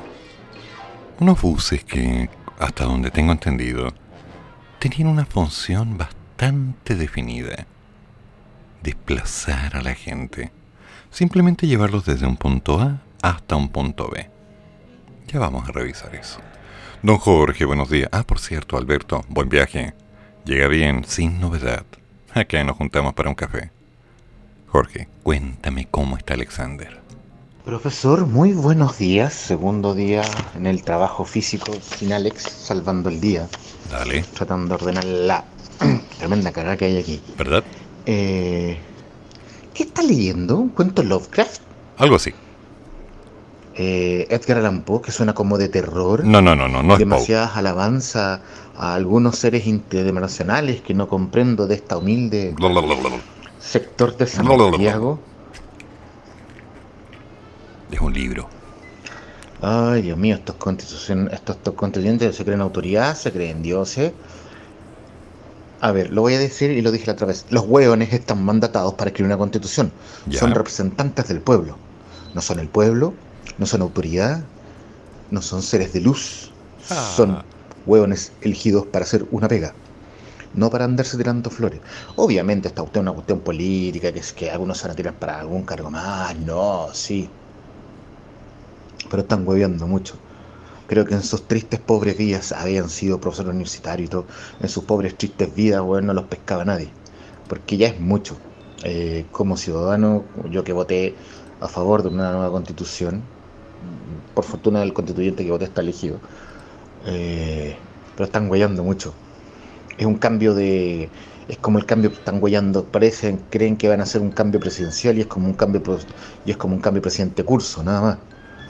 [1.20, 2.28] Unos buses que,
[2.58, 3.92] hasta donde tengo entendido,
[4.80, 7.66] tenían una función bastante definida.
[8.82, 10.50] Desplazar a la gente.
[11.10, 14.28] Simplemente llevarlos desde un punto A hasta un punto B.
[15.28, 16.40] Ya vamos a revisar eso.
[17.02, 18.08] Don Jorge, buenos días.
[18.12, 19.94] Ah, por cierto, Alberto, buen viaje.
[20.44, 21.84] Llega bien, sin novedad.
[22.34, 23.77] Acá nos juntamos para un café.
[24.70, 27.00] Jorge, cuéntame cómo está Alexander.
[27.64, 29.32] Profesor, muy buenos días.
[29.32, 30.22] Segundo día
[30.54, 33.48] en el trabajo físico sin Alex, salvando el día.
[33.90, 34.24] Dale.
[34.34, 35.44] Tratando de ordenar la
[36.18, 37.20] tremenda carga que hay aquí.
[37.38, 37.64] ¿Verdad?
[38.04, 38.76] Eh,
[39.72, 40.58] ¿Qué está leyendo?
[40.58, 41.62] ¿Un cuento Lovecraft?
[41.96, 42.34] Algo así.
[43.74, 46.24] Eh, Edgar Allan Poe, que suena como de terror.
[46.24, 46.98] No, no, no, no, no.
[46.98, 48.40] Demasiadas alabanzas
[48.76, 52.54] a algunos seres interdimensionales que no comprendo de esta humilde
[53.60, 55.18] sector de Santiago.
[57.90, 58.48] Es un libro.
[59.60, 64.12] Ay, Dios mío, estos, constitución, estos, estos constituyentes se creen autoridad, se creen dioses.
[65.80, 67.46] A ver, lo voy a decir y lo dije la otra vez.
[67.50, 69.92] Los hueones están mandatados para escribir una constitución.
[70.26, 70.40] Ya.
[70.40, 71.76] Son representantes del pueblo.
[72.34, 73.14] No son el pueblo,
[73.58, 74.42] no son autoridad,
[75.30, 76.52] no son seres de luz.
[76.90, 77.12] Ah.
[77.16, 77.42] Son
[77.86, 79.74] hueones elegidos para hacer una pega.
[80.54, 81.80] No para andarse tirando flores.
[82.16, 85.40] Obviamente está usted una cuestión política, que es que algunos se van a tirar para
[85.40, 86.36] algún cargo más.
[86.38, 87.28] No, sí.
[89.10, 90.14] Pero están hueveando mucho.
[90.86, 94.26] Creo que en sus tristes pobres vidas habían sido profesores universitarios y todo.
[94.60, 96.94] En sus pobres tristes vidas, weón, no los pescaba nadie.
[97.48, 98.36] Porque ya es mucho.
[98.84, 101.16] Eh, como ciudadano, yo que voté
[101.60, 103.22] a favor de una nueva constitución,
[104.34, 106.20] por fortuna el constituyente que voté está elegido,
[107.06, 107.76] eh,
[108.14, 109.14] pero están huellando mucho.
[109.98, 111.12] Es un cambio de...
[111.48, 114.60] Es como el cambio que están huellando, parecen, creen que van a hacer un cambio
[114.60, 115.82] presidencial y es como un cambio
[116.44, 118.18] y es como un cambio presidente curso, nada más.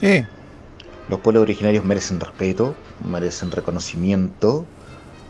[0.01, 0.25] Eh,
[1.07, 4.73] Los pueblos originarios merecen respeto, merecen reconocimiento,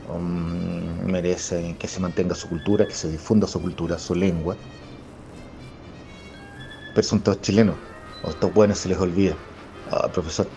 [0.04, 4.60] um, merecen que se mantenga su cultura, que se difunda su cultura, su lengua.
[6.93, 7.80] Pero son todos chilenos,
[8.22, 9.38] o estos buenos se les olvida.
[9.86, 10.52] Ah, profesor,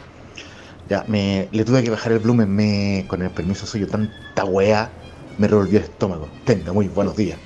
[0.85, 5.02] ya, me, le tuve que bajar el volumen, me, con el permiso suyo, tanta weá,
[5.39, 6.29] me revolvió el estómago.
[6.45, 7.39] Tenga muy buenos días.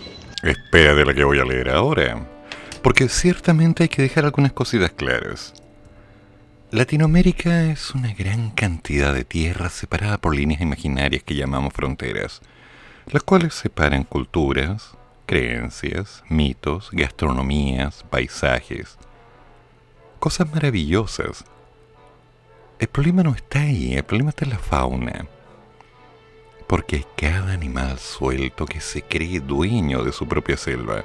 [0.43, 2.27] espera de la que voy a leer ahora.
[2.83, 5.55] Porque ciertamente hay que dejar algunas cositas claras.
[6.71, 12.41] Latinoamérica es una gran cantidad de tierras separada por líneas imaginarias que llamamos fronteras,
[13.07, 14.93] las cuales separan culturas,
[15.27, 18.99] creencias, mitos, gastronomías, paisajes,
[20.19, 21.45] cosas maravillosas.
[22.79, 25.27] El problema no está ahí, el problema está en la fauna.
[26.67, 31.05] Porque cada animal suelto que se cree dueño de su propia selva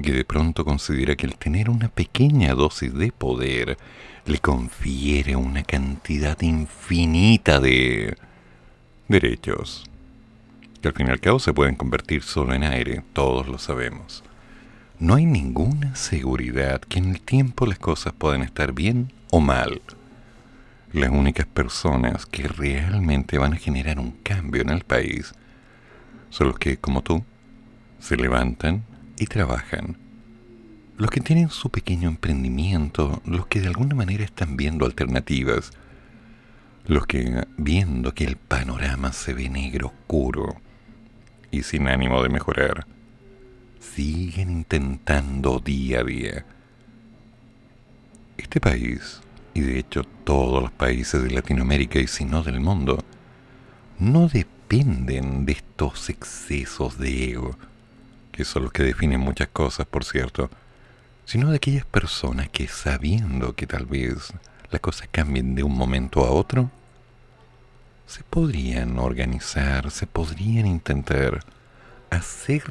[0.00, 3.76] que de pronto considera que el tener una pequeña dosis de poder
[4.24, 8.16] le confiere una cantidad infinita de
[9.08, 9.84] derechos,
[10.80, 14.22] que al fin y al cabo se pueden convertir solo en aire, todos lo sabemos.
[14.98, 19.82] No hay ninguna seguridad que en el tiempo las cosas puedan estar bien o mal.
[20.92, 25.32] Las únicas personas que realmente van a generar un cambio en el país
[26.28, 27.24] son los que, como tú,
[27.98, 28.84] se levantan
[29.16, 29.96] y trabajan.
[30.98, 35.72] Los que tienen su pequeño emprendimiento, los que de alguna manera están viendo alternativas,
[36.86, 40.60] los que, viendo que el panorama se ve negro oscuro
[41.50, 42.86] y sin ánimo de mejorar,
[43.80, 46.44] siguen intentando día a día.
[48.36, 49.22] Este país,
[49.54, 53.04] y de hecho todos los países de Latinoamérica y si no del mundo,
[53.98, 57.56] no dependen de estos excesos de ego,
[58.32, 60.50] que son los que definen muchas cosas, por cierto,
[61.24, 64.32] sino de aquellas personas que sabiendo que tal vez
[64.70, 66.70] las cosas cambien de un momento a otro,
[68.06, 71.44] se podrían organizar, se podrían intentar
[72.10, 72.62] hacer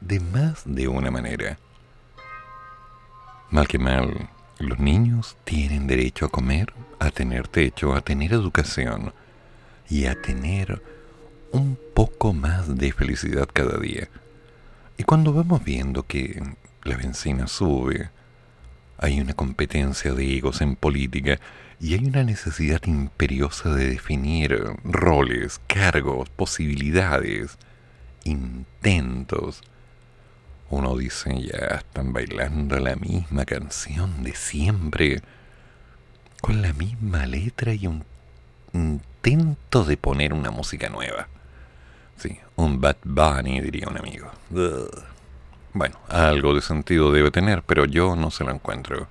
[0.00, 1.58] de más de una manera.
[3.50, 4.28] Mal que mal,
[4.58, 9.12] los niños tienen derecho a comer, a tener techo, a tener educación
[9.88, 10.82] y a tener
[11.52, 14.08] un poco más de felicidad cada día.
[14.96, 16.42] Y cuando vamos viendo que
[16.82, 18.10] la benzina sube,
[18.98, 21.38] hay una competencia de egos en política
[21.80, 27.56] y hay una necesidad imperiosa de definir roles, cargos, posibilidades,
[28.24, 29.62] intentos.
[30.70, 35.22] Uno dice, ya están bailando la misma canción de siempre,
[36.40, 38.04] con la misma letra y un
[38.72, 41.28] intento de poner una música nueva.
[42.16, 44.30] Sí, un Bad Bunny, diría un amigo.
[45.72, 49.06] Bueno, algo de sentido debe tener, pero yo no se lo encuentro.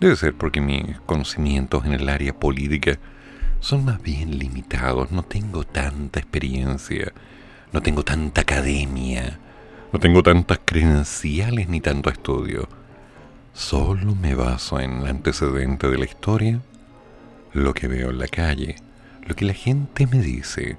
[0.00, 2.98] Debe ser porque mis conocimientos en el área política
[3.60, 5.10] son más bien limitados.
[5.10, 7.12] No tengo tanta experiencia,
[7.72, 9.38] no tengo tanta academia,
[9.94, 12.68] no tengo tantas credenciales ni tanto estudio.
[13.52, 16.60] Solo me baso en el antecedente de la historia,
[17.52, 18.74] lo que veo en la calle,
[19.24, 20.78] lo que la gente me dice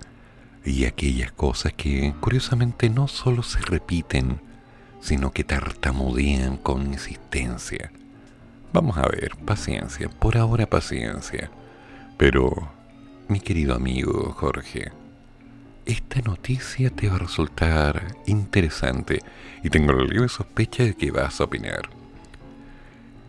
[0.65, 4.41] y aquellas cosas que curiosamente no solo se repiten,
[4.99, 7.93] sino que tartamudean con insistencia.
[8.73, 11.49] Vamos a ver, paciencia, por ahora paciencia.
[12.17, 12.69] Pero,
[13.29, 14.91] mi querido amigo Jorge,
[15.85, 19.21] esta noticia te va a resultar interesante
[19.63, 21.89] y tengo la libre sospecha de que vas a opinar.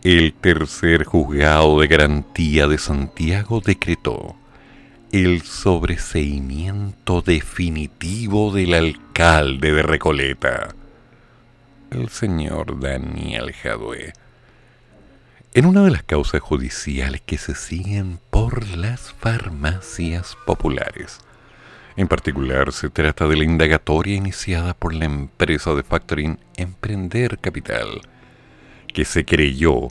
[0.03, 4.35] El tercer juzgado de garantía de Santiago decretó
[5.11, 10.75] el sobreseimiento definitivo del alcalde de Recoleta,
[11.91, 14.13] el señor Daniel Jadue.
[15.53, 21.19] En una de las causas judiciales que se siguen por las farmacias populares.
[21.97, 28.01] En particular, se trata de la indagatoria iniciada por la empresa de factoring Emprender Capital,
[28.93, 29.87] que se creyó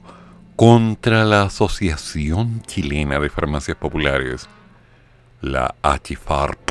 [0.55, 4.49] contra la Asociación Chilena de Farmacias Populares,
[5.41, 6.71] la HFARP,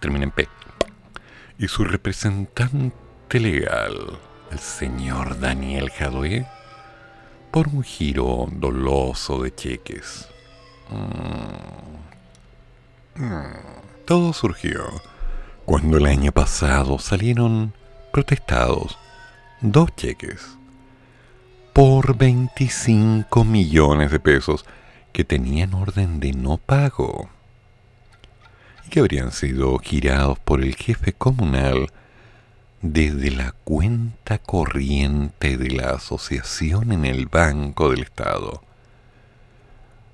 [0.00, 0.48] termina en P,
[1.58, 4.18] y su representante legal,
[4.50, 6.46] el señor Daniel Jadue,
[7.50, 10.26] por un giro doloso de cheques.
[10.88, 12.06] Mm.
[13.22, 13.85] Mm.
[14.06, 14.84] Todo surgió
[15.64, 17.74] cuando el año pasado salieron
[18.12, 18.96] protestados
[19.60, 20.56] dos cheques
[21.72, 24.64] por 25 millones de pesos
[25.12, 27.28] que tenían orden de no pago
[28.86, 31.88] y que habrían sido girados por el jefe comunal
[32.82, 38.62] desde la cuenta corriente de la asociación en el Banco del Estado.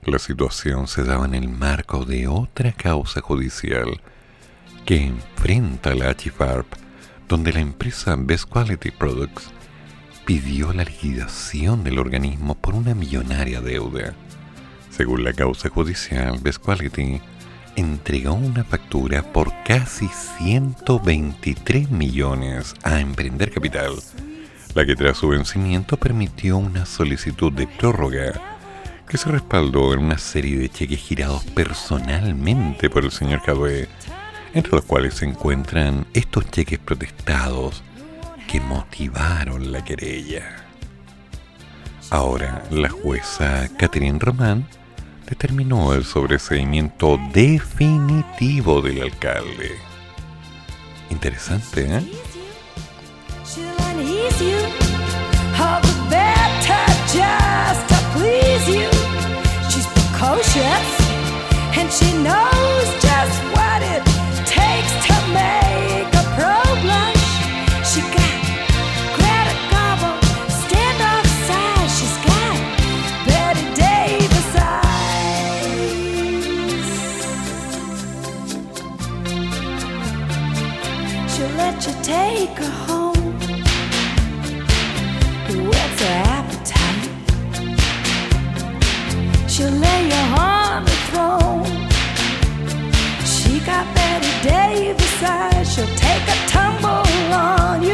[0.04, 4.00] La situación se daba en el marco de otra causa judicial
[4.84, 6.66] que enfrenta la HFARP,
[7.28, 9.52] donde la empresa Best Quality Products
[10.24, 14.12] pidió la liquidación del organismo por una millonaria deuda.
[14.90, 17.20] Según la causa judicial, Best Quality
[17.76, 23.92] entregó una factura por casi 123 millones a Emprender Capital,
[24.74, 28.51] la que tras su vencimiento permitió una solicitud de prórroga
[29.12, 33.86] que se respaldó en una serie de cheques girados personalmente por el señor Cadue,
[34.54, 37.82] entre los cuales se encuentran estos cheques protestados
[38.50, 40.64] que motivaron la querella.
[42.08, 44.66] Ahora, la jueza Catherine Román
[45.28, 49.72] determinó el sobreseimiento definitivo del alcalde.
[51.10, 52.12] Interesante, ¿eh?
[82.02, 83.32] Take her home.
[85.68, 87.08] What's her appetite?
[89.48, 91.64] She'll lay you on the throne.
[93.24, 95.74] She got Betty Davis eyes.
[95.74, 97.91] She'll take a tumble on you,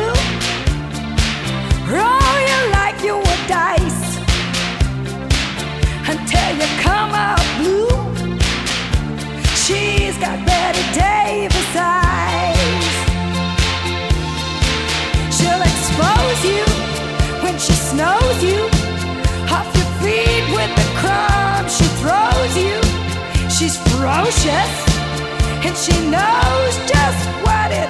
[25.69, 27.88] and she knows just what it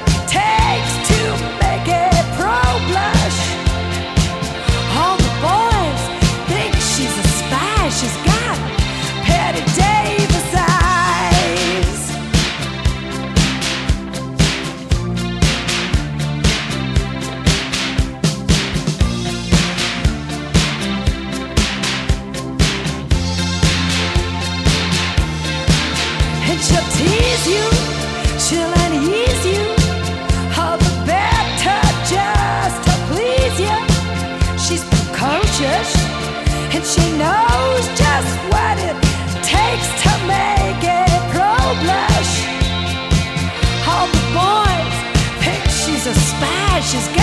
[46.88, 47.17] she's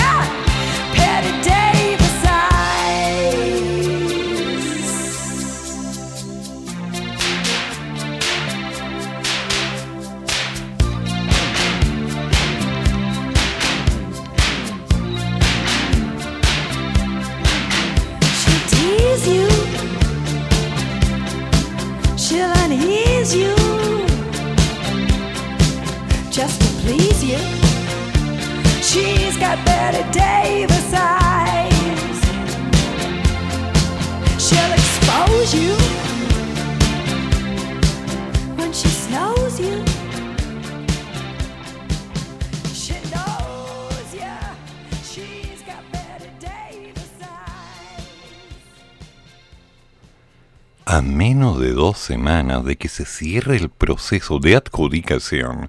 [50.88, 55.68] A menos de dos semanas de que se cierre el proceso de adjudicación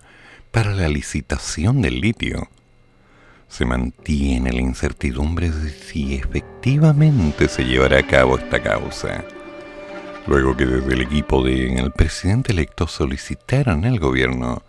[0.52, 2.50] para la licitación del litio,
[3.48, 9.24] se mantiene la incertidumbre de si efectivamente se llevará a cabo esta causa.
[10.28, 14.64] Luego que desde el equipo del presidente electo solicitaran al gobierno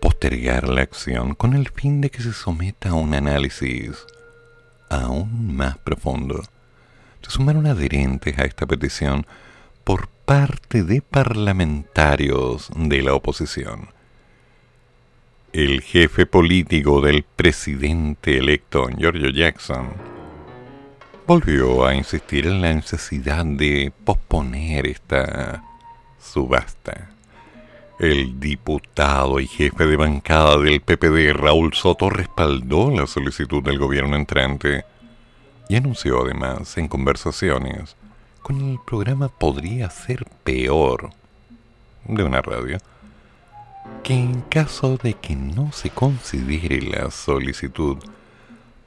[0.00, 4.06] postergar la acción con el fin de que se someta a un análisis
[4.88, 6.42] aún más profundo.
[7.22, 9.26] Se sumaron adherentes a esta petición
[9.82, 13.97] por parte de parlamentarios de la oposición.
[15.52, 19.94] El jefe político del presidente electo, Giorgio Jackson,
[21.26, 25.64] volvió a insistir en la necesidad de posponer esta
[26.20, 27.12] subasta.
[27.98, 34.16] El diputado y jefe de bancada del PPD, Raúl Soto, respaldó la solicitud del gobierno
[34.16, 34.84] entrante
[35.70, 37.96] y anunció además en conversaciones
[38.42, 41.08] con el programa Podría ser peor
[42.04, 42.78] de una radio
[44.02, 47.98] que en caso de que no se considere la solicitud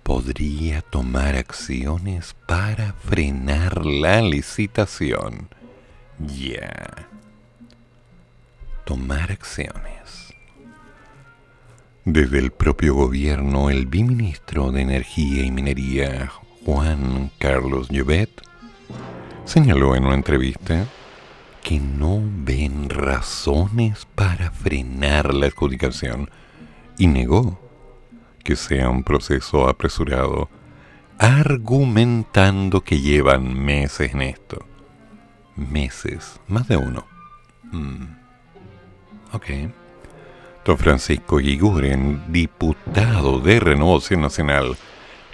[0.03, 5.49] podría tomar acciones para frenar la licitación.
[6.19, 7.07] Ya.
[8.83, 10.33] Tomar acciones.
[12.03, 16.31] Desde el propio gobierno, el biministro de Energía y Minería,
[16.65, 18.41] Juan Carlos Llobet,
[19.45, 20.87] señaló en una entrevista
[21.63, 26.29] que no ven razones para frenar la adjudicación
[26.97, 27.59] y negó
[28.43, 30.49] que sea un proceso apresurado,
[31.17, 34.65] argumentando que llevan meses en esto.
[35.55, 37.05] Meses, más de uno.
[37.71, 38.05] Mm.
[39.33, 39.45] Ok.
[40.65, 44.77] Don Francisco Guiguren, diputado de Renovación Nacional,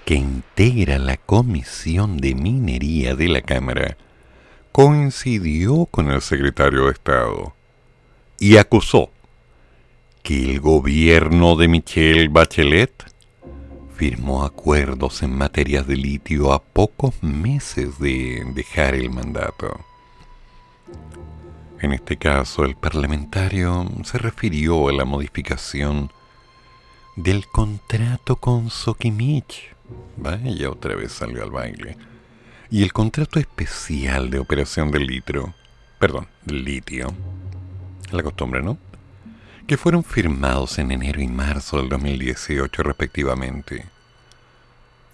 [0.06, 3.98] que integra la Comisión de Minería de la Cámara,
[4.78, 7.56] coincidió con el secretario de Estado
[8.38, 9.10] y acusó
[10.22, 13.12] que el gobierno de Michelle Bachelet
[13.96, 19.84] firmó acuerdos en materias de litio a pocos meses de dejar el mandato.
[21.80, 26.12] En este caso, el parlamentario se refirió a la modificación
[27.16, 29.76] del contrato con Sokimich.
[30.18, 31.98] Vaya, otra vez salió al baile.
[32.70, 35.54] Y el contrato especial de operación del litro,
[36.00, 37.14] perdón, del litio,
[38.12, 38.78] la costumbre, ¿no?
[39.66, 43.86] Que fueron firmados en enero y marzo del 2018 respectivamente.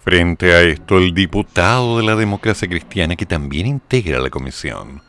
[0.02, 5.00] Frente a esto, el diputado de la democracia cristiana que también integra la comisión,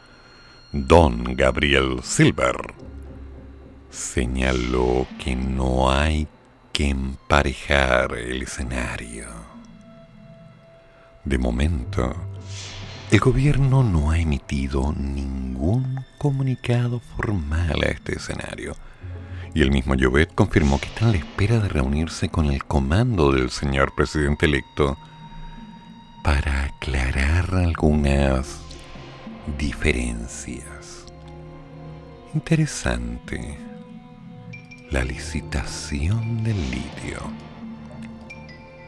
[0.72, 2.56] Don Gabriel Silver,
[3.90, 6.28] señaló que no hay
[6.72, 9.28] que emparejar el escenario.
[11.24, 12.16] De momento,
[13.12, 18.76] el gobierno no ha emitido ningún comunicado formal a este escenario.
[19.54, 23.32] Y el mismo Llobet confirmó que está a la espera de reunirse con el comando
[23.32, 24.98] del señor presidente electo
[26.24, 28.60] para aclarar algunas
[29.58, 31.06] diferencias.
[32.34, 33.58] Interesante.
[34.90, 37.20] La licitación del litio.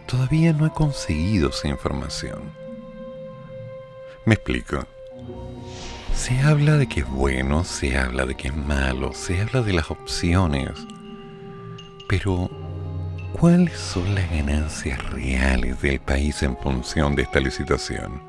[0.06, 2.67] Todavía no he conseguido esa información.
[4.28, 4.86] Me explico.
[6.14, 9.72] Se habla de que es bueno, se habla de que es malo, se habla de
[9.72, 10.72] las opciones.
[12.10, 12.52] Pero,
[13.32, 18.22] ¿cuáles son las ganancias reales del país en función de esta licitación?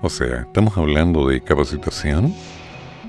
[0.00, 2.34] O sea, estamos hablando de capacitación,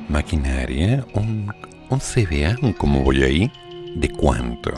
[0.10, 1.52] maquinaria, un,
[1.90, 3.52] un CBA, un como voy ahí,
[3.96, 4.70] ¿de cuánto?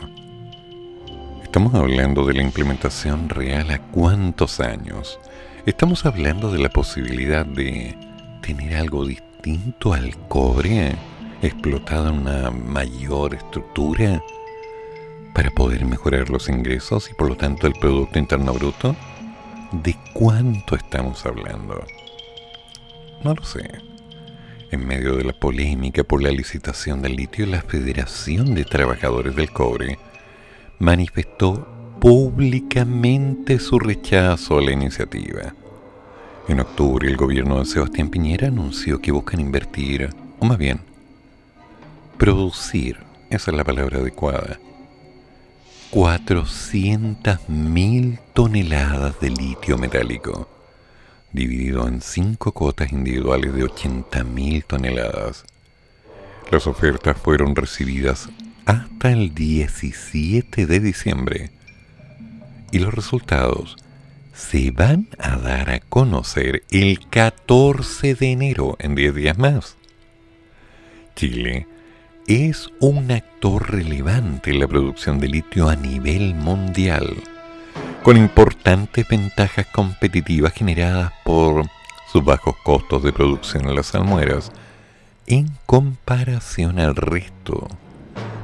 [1.44, 5.20] Estamos hablando de la implementación real a cuántos años.
[5.66, 7.98] Estamos hablando de la posibilidad de
[8.44, 10.96] tener algo distinto al cobre
[11.42, 14.22] explotado en una mayor estructura
[15.34, 18.96] para poder mejorar los ingresos y por lo tanto el Producto Interno Bruto?
[19.72, 21.84] ¿De cuánto estamos hablando?
[23.24, 23.68] No lo sé.
[24.70, 29.50] En medio de la polémica por la licitación del litio, la Federación de Trabajadores del
[29.50, 29.98] Cobre
[30.78, 35.54] manifestó públicamente su rechazo a la iniciativa.
[36.48, 40.82] En octubre, el gobierno de Sebastián Piñera anunció que buscan invertir, o más bien,
[42.18, 42.98] producir,
[43.30, 44.60] esa es la palabra adecuada,
[45.92, 50.50] 400.000 toneladas de litio metálico,
[51.32, 55.46] dividido en cinco cotas individuales de 80.000 toneladas.
[56.52, 58.30] Las ofertas fueron recibidas
[58.66, 61.55] hasta el 17 de diciembre
[62.76, 63.78] y los resultados
[64.34, 69.78] se van a dar a conocer el 14 de enero, en 10 días más.
[71.16, 71.68] Chile
[72.28, 77.16] es un actor relevante en la producción de litio a nivel mundial,
[78.04, 81.66] con importantes ventajas competitivas generadas por
[82.12, 84.52] sus bajos costos de producción en las almueras
[85.28, 87.70] en comparación al resto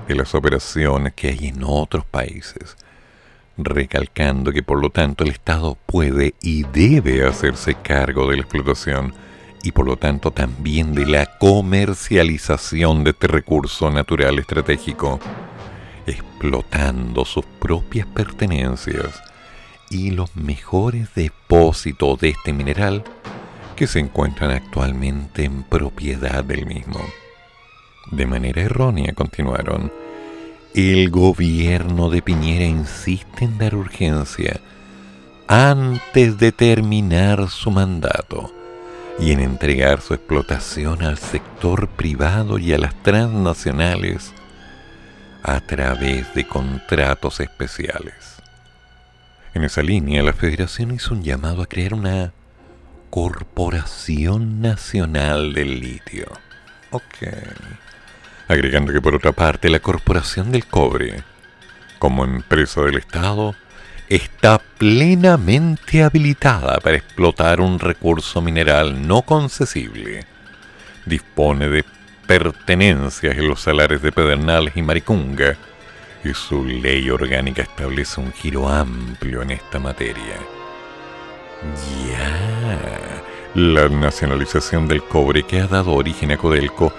[0.08, 2.78] de las operaciones que hay en otros países,
[3.58, 9.14] recalcando que por lo tanto el Estado puede y debe hacerse cargo de la explotación
[9.64, 15.20] y por lo tanto también de la comercialización de este recurso natural estratégico,
[16.08, 19.22] explotando sus propias pertenencias
[19.90, 23.04] y los mejores depósitos de este mineral
[23.76, 27.00] que se encuentran actualmente en propiedad del mismo.
[28.12, 29.92] De manera errónea continuaron,
[30.74, 34.62] el gobierno de Piñera insiste en dar urgencia
[35.48, 38.54] antes de terminar su mandato
[39.20, 44.34] y en entregar su explotación al sector privado y a las transnacionales
[45.44, 48.38] a través de contratos especiales.
[49.54, 52.32] En esa línea, la Federación hizo un llamado a crear una
[53.10, 56.28] Corporación Nacional del Litio.
[56.92, 57.28] Ok.
[58.52, 61.24] Agregando que por otra parte, la Corporación del Cobre,
[62.00, 63.56] como empresa del Estado,
[64.10, 70.26] está plenamente habilitada para explotar un recurso mineral no concesible.
[71.06, 71.86] Dispone de
[72.28, 75.56] pertenencias en los salares de Pedernales y Maricunga
[76.22, 80.36] y su ley orgánica establece un giro amplio en esta materia.
[82.10, 83.24] Ya,
[83.56, 86.92] la nacionalización del cobre que ha dado origen a Codelco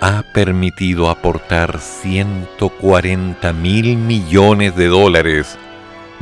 [0.00, 5.58] ha permitido aportar 140 mil millones de dólares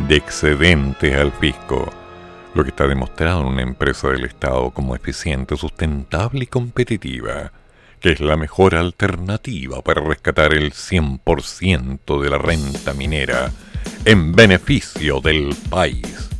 [0.08, 1.92] de excedentes al fisco,
[2.54, 7.52] lo que está demostrado en una empresa del Estado como eficiente, sustentable y competitiva,
[8.00, 13.50] que es la mejor alternativa para rescatar el 100% de la renta minera
[14.04, 16.30] en beneficio del país.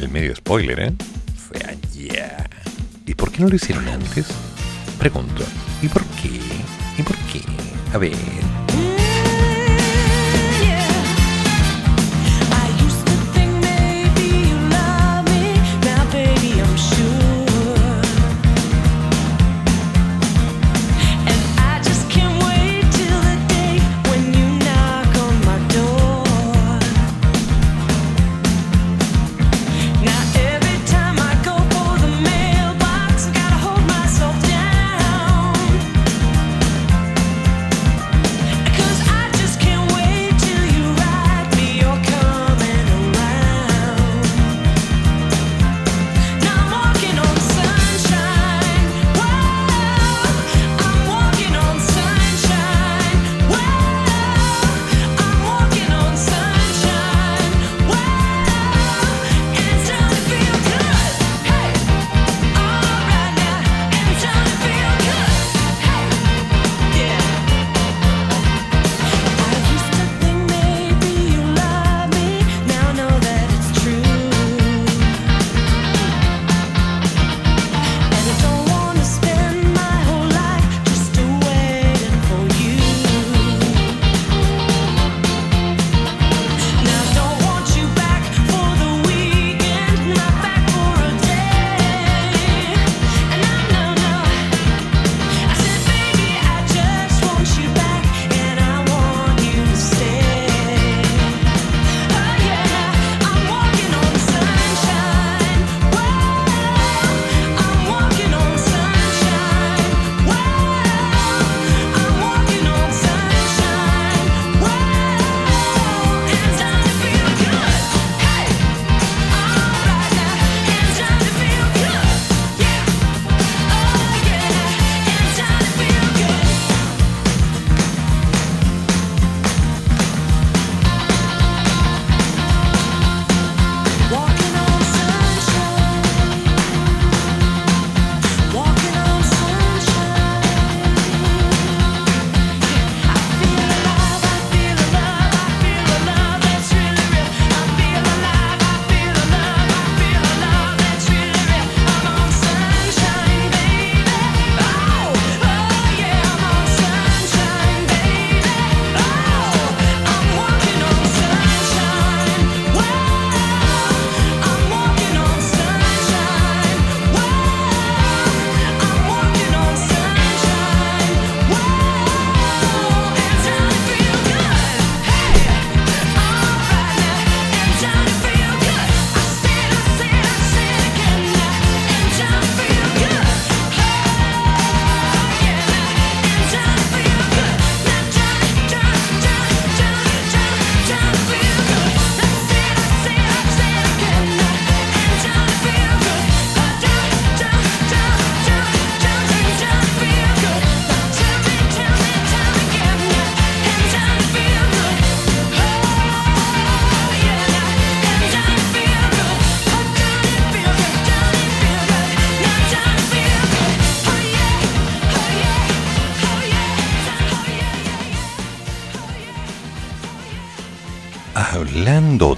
[0.00, 0.92] El medio spoiler, ¿eh?
[1.36, 2.50] Sea ya.
[3.06, 4.26] ¿Y por qué no lo hicieron antes?
[5.02, 5.42] Pregunto,
[5.82, 6.40] ¿y por qué?
[6.96, 7.16] ¿Y por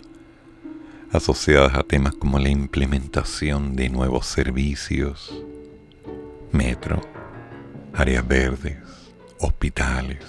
[1.12, 5.42] asociadas a temas como la implementación de nuevos servicios,
[6.52, 7.00] metro,
[7.94, 8.78] áreas verdes,
[9.40, 10.24] hospitales,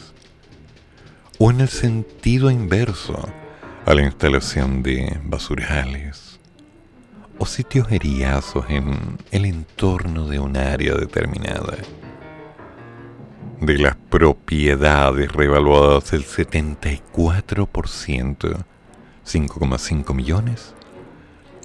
[1.38, 3.30] o en el sentido inverso
[3.86, 6.40] a la instalación de basurales
[7.38, 11.78] o sitios heriazos en el entorno de un área determinada.
[13.62, 18.66] De las propiedades revaluadas el 74%,
[19.24, 20.74] 5,5 millones,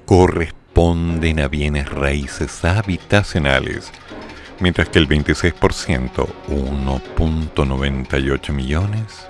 [0.04, 3.90] corresponden a bienes raíces habitacionales,
[4.60, 9.26] mientras que el 26%, 1.98 millones,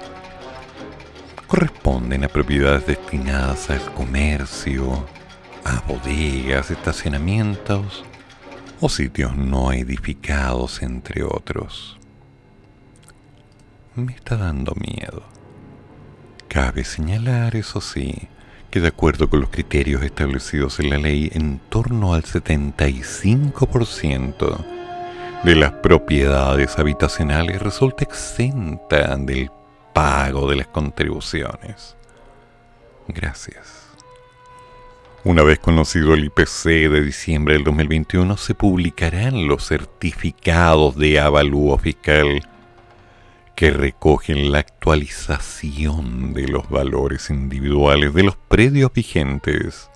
[1.47, 5.07] corresponden a propiedades destinadas al comercio,
[5.63, 8.05] a bodegas, estacionamientos
[8.81, 11.97] o sitios no edificados, entre otros.
[13.97, 15.25] Me está dando miedo.
[16.49, 18.29] Cabe señalar, eso sí,
[18.71, 24.65] que de acuerdo con los criterios establecidos en la ley, en torno al 75%
[25.45, 29.51] de las propiedades habitacionales resulta exenta del
[29.95, 31.97] pago de las contribuciones.
[33.09, 33.87] Gracias.
[35.25, 41.79] Una vez conocido el IPC de diciembre del 2021, se publicarán los certificados de avalúo
[41.79, 42.43] fiscal
[43.57, 49.91] que recogen la actualización de los valores individuales de los predios vigentes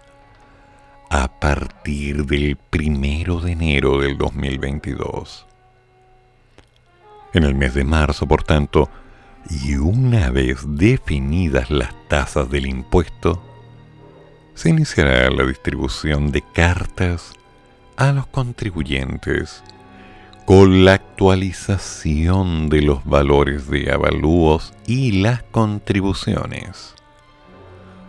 [1.11, 5.47] a partir del primero de enero del 2022.
[7.35, 8.89] En el mes de marzo, por tanto,
[9.51, 13.43] y una vez definidas las tasas del impuesto,
[14.55, 17.35] se iniciará la distribución de cartas
[17.97, 19.63] a los contribuyentes
[20.51, 26.97] con la actualización de los valores de avalúos y las contribuciones,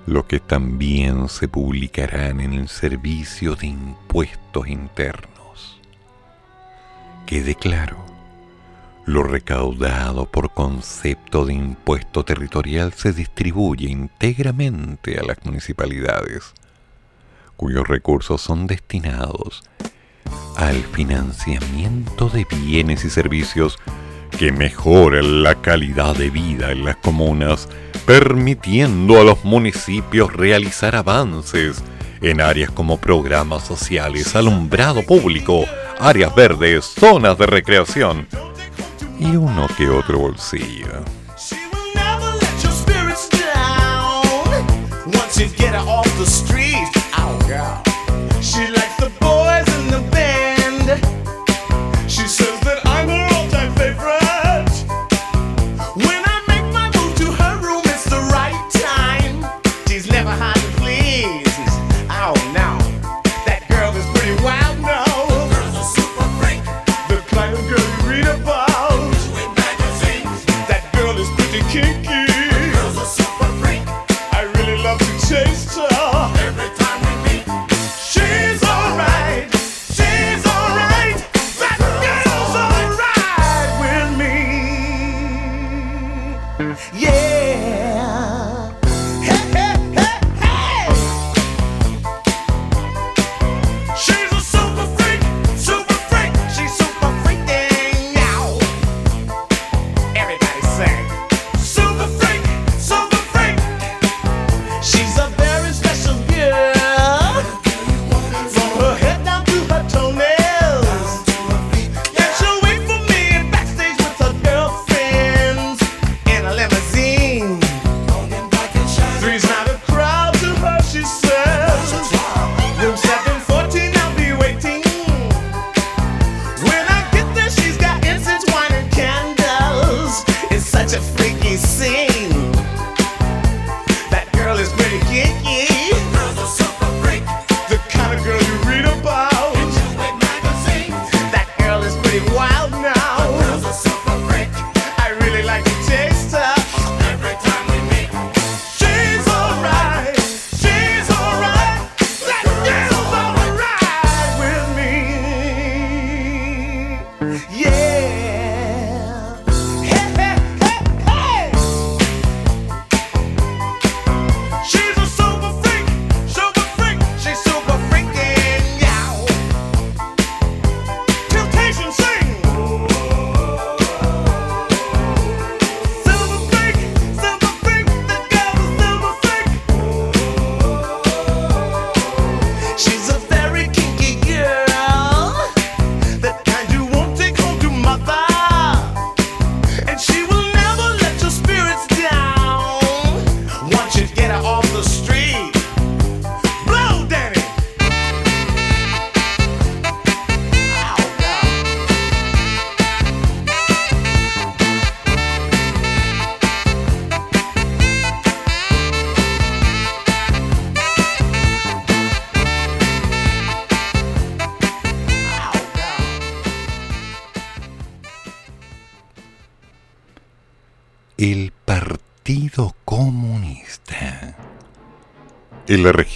[0.07, 5.79] lo que también se publicarán en el Servicio de Impuestos Internos.
[7.27, 8.03] Quede claro,
[9.05, 16.55] lo recaudado por concepto de impuesto territorial se distribuye íntegramente a las municipalidades,
[17.55, 19.61] cuyos recursos son destinados
[20.57, 23.79] al financiamiento de bienes y servicios
[24.37, 27.67] que mejoran la calidad de vida en las comunas,
[28.05, 31.83] permitiendo a los municipios realizar avances
[32.21, 35.65] en áreas como programas sociales, alumbrado público,
[35.99, 38.27] áreas verdes, zonas de recreación
[39.19, 41.03] y uno que otro bolsillo.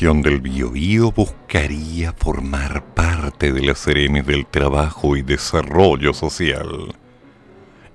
[0.06, 6.94] Del Biobío buscaría formar parte de las serenes del trabajo y desarrollo social.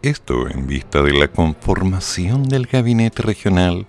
[0.03, 3.87] Esto en vista de la conformación del gabinete regional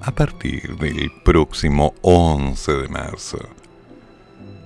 [0.00, 3.38] a partir del próximo 11 de marzo.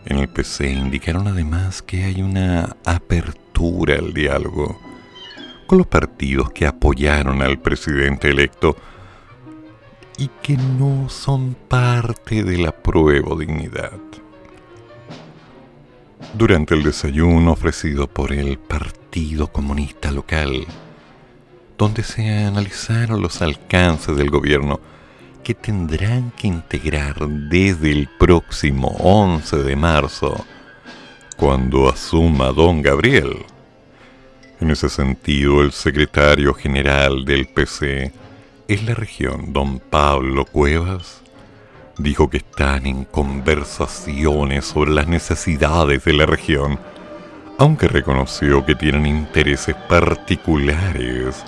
[0.07, 4.81] En el PC indicaron además que hay una apertura al diálogo
[5.67, 8.75] con los partidos que apoyaron al presidente electo
[10.21, 13.99] y que no son parte de la prueba dignidad.
[16.35, 20.67] Durante el desayuno ofrecido por el Partido Comunista Local,
[21.79, 24.79] donde se analizaron los alcances del gobierno
[25.43, 30.45] que tendrán que integrar desde el próximo 11 de marzo,
[31.39, 33.39] cuando asuma don Gabriel.
[34.61, 38.13] En ese sentido, el secretario general del PC
[38.75, 41.23] en la región, don Pablo Cuevas,
[41.99, 46.79] dijo que están en conversaciones sobre las necesidades de la región,
[47.59, 51.45] aunque reconoció que tienen intereses particulares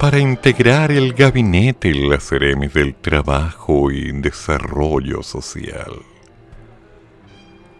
[0.00, 5.92] para integrar el gabinete en las Ceremis del Trabajo y Desarrollo Social.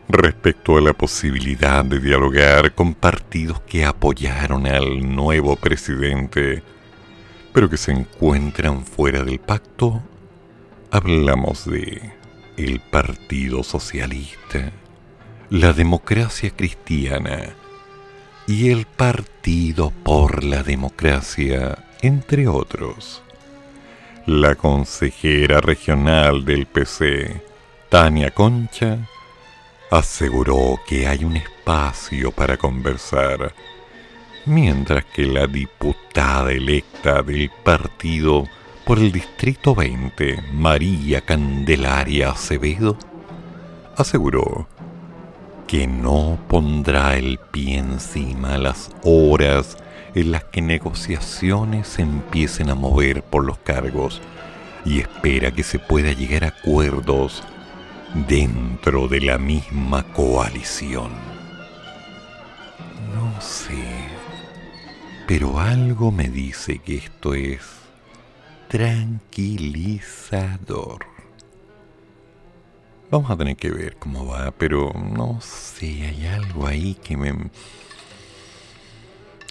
[0.08, 6.62] Respecto a la posibilidad de dialogar con partidos que apoyaron al nuevo presidente,
[7.56, 10.02] pero que se encuentran fuera del pacto,
[10.90, 12.12] hablamos de
[12.58, 14.72] el Partido Socialista,
[15.48, 17.54] la Democracia Cristiana
[18.46, 23.22] y el Partido por la Democracia entre otros.
[24.26, 27.40] La consejera regional del PC,
[27.88, 28.98] Tania Concha,
[29.90, 33.54] aseguró que hay un espacio para conversar,
[34.46, 38.44] mientras que la diputada electa del partido
[38.84, 42.96] por el Distrito 20, María Candelaria Acevedo,
[43.96, 44.68] aseguró
[45.66, 49.76] que no pondrá el pie encima las horas
[50.14, 54.22] en las que negociaciones empiecen a mover por los cargos
[54.84, 57.42] y espera que se pueda llegar a acuerdos
[58.28, 61.10] dentro de la misma coalición.
[63.14, 64.15] No sé,
[65.26, 67.60] pero algo me dice que esto es
[68.68, 71.06] tranquilizador.
[73.10, 77.50] Vamos a tener que ver cómo va, pero no sé, hay algo ahí que me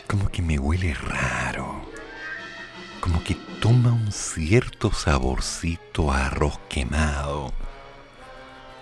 [0.07, 1.81] como que me huele raro.
[2.99, 7.53] Como que toma un cierto saborcito a arroz quemado.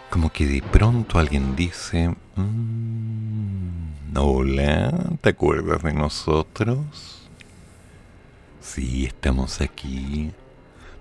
[0.10, 7.30] Como que de pronto alguien dice, "Mm, hola, ¿te acuerdas de nosotros?
[8.62, 10.32] Sí, estamos aquí.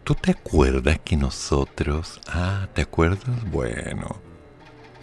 [0.05, 2.21] ¿Tú te acuerdas que nosotros...
[2.29, 3.51] Ah, ¿te acuerdas?
[3.51, 4.17] Bueno,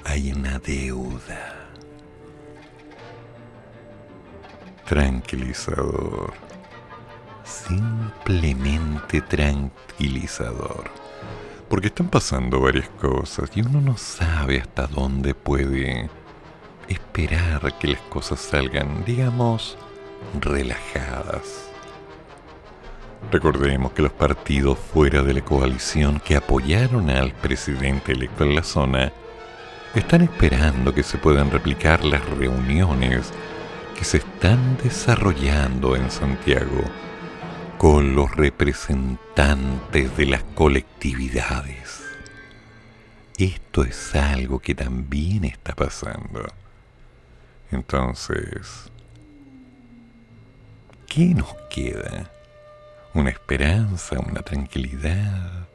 [0.04, 1.60] hay una deuda.
[4.90, 6.34] tranquilizador.
[7.44, 10.90] Simplemente tranquilizador.
[11.70, 16.10] Porque están pasando varias cosas y uno no sabe hasta dónde puede
[16.90, 19.78] esperar que las cosas salgan, digamos,
[20.40, 21.70] relajadas.
[23.32, 28.64] Recordemos que los partidos fuera de la coalición que apoyaron al presidente electo en la
[28.64, 29.12] zona
[29.94, 33.32] están esperando que se puedan replicar las reuniones
[33.98, 36.82] que se están desarrollando en Santiago
[37.78, 42.04] con los representantes de las colectividades.
[43.38, 46.46] Esto es algo que también está pasando.
[47.72, 48.92] Entonces,
[51.08, 52.32] ¿qué nos queda?
[53.14, 54.20] ¿Una esperanza?
[54.20, 55.68] ¿Una tranquilidad?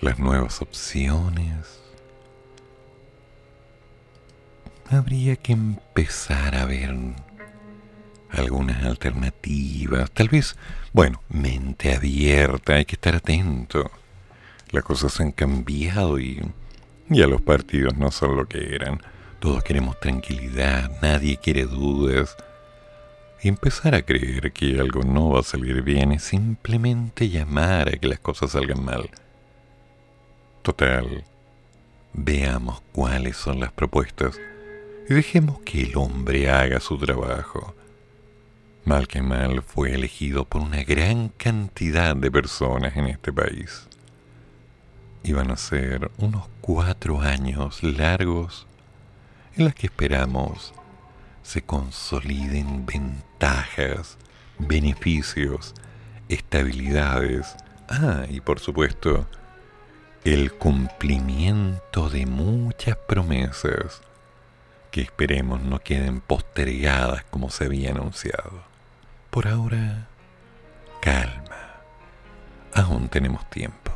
[0.00, 1.84] ¿Las nuevas opciones?
[4.90, 6.94] habría que empezar a ver
[8.30, 10.10] algunas alternativas.
[10.10, 10.56] Tal vez,
[10.92, 13.90] bueno, mente abierta, hay que estar atento.
[14.70, 16.40] Las cosas han cambiado y
[17.08, 19.00] ya los partidos no son lo que eran.
[19.44, 22.34] Todos queremos tranquilidad, nadie quiere dudas.
[23.42, 27.98] Y empezar a creer que algo no va a salir bien es simplemente llamar a
[27.98, 29.10] que las cosas salgan mal.
[30.62, 31.24] Total,
[32.14, 34.40] veamos cuáles son las propuestas
[35.10, 37.74] y dejemos que el hombre haga su trabajo.
[38.86, 43.88] Mal que mal fue elegido por una gran cantidad de personas en este país.
[45.22, 48.66] Iban a ser unos cuatro años largos
[49.56, 50.74] en los que esperamos
[51.42, 54.16] se consoliden ventajas,
[54.58, 55.74] beneficios
[56.28, 57.54] estabilidades.
[57.88, 59.26] Ah, y por supuesto,
[60.24, 64.00] el cumplimiento de muchas promesas
[64.90, 68.62] que esperemos no queden postergadas como se había anunciado.
[69.30, 70.08] Por ahora,
[71.00, 71.82] calma.
[72.72, 73.92] Aún tenemos tiempo.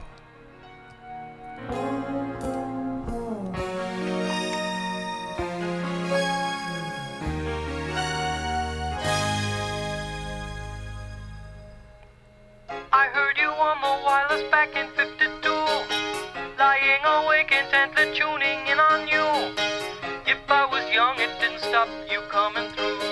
[14.28, 15.48] Wireless back in 52.
[16.58, 19.54] Lying awake intently tuning in on you.
[20.26, 23.07] If I was young, it didn't stop you coming through.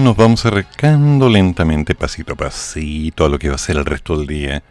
[0.00, 4.16] Nos vamos acercando lentamente, pasito a pasito, a lo que va a ser el resto
[4.16, 4.62] del día.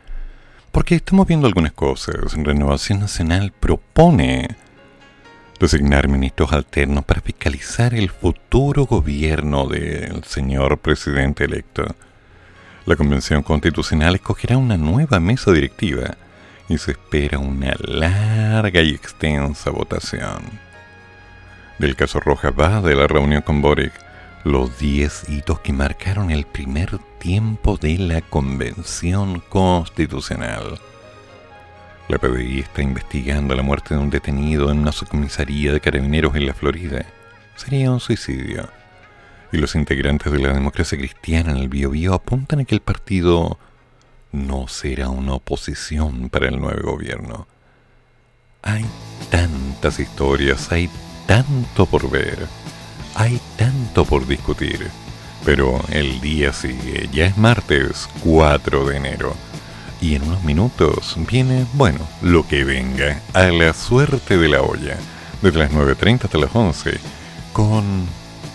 [0.72, 2.16] Porque estamos viendo algunas cosas.
[2.34, 4.56] Renovación Nacional propone
[5.60, 11.84] designar ministros alternos para fiscalizar el futuro gobierno del señor presidente electo.
[12.86, 16.16] La Convención Constitucional escogerá una nueva mesa directiva
[16.70, 20.44] y se espera una larga y extensa votación.
[21.78, 24.09] Del caso Rojas va de la reunión con Boric,
[24.44, 30.80] los 10 hitos que marcaron el primer tiempo de la Convención Constitucional.
[32.08, 36.46] La PDI está investigando la muerte de un detenido en una subcomisaría de carabineros en
[36.46, 37.06] la Florida.
[37.56, 38.70] Sería un suicidio.
[39.52, 43.60] Y los integrantes de la democracia cristiana en el Biobío apuntan a que el partido
[44.32, 47.48] no será una oposición para el nuevo gobierno.
[48.62, 48.86] Hay
[49.30, 50.90] tantas historias, hay
[51.28, 52.48] tanto por ver,
[53.16, 54.90] hay tanto por discutir.
[55.46, 59.36] Pero el día sigue, ya es martes 4 de enero.
[60.02, 64.98] Y en unos minutos viene, bueno, lo que venga, a la suerte de la olla.
[65.42, 67.00] Desde las 9.30 hasta las 11.
[67.54, 68.08] Con...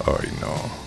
[0.06, 0.84] Ay no.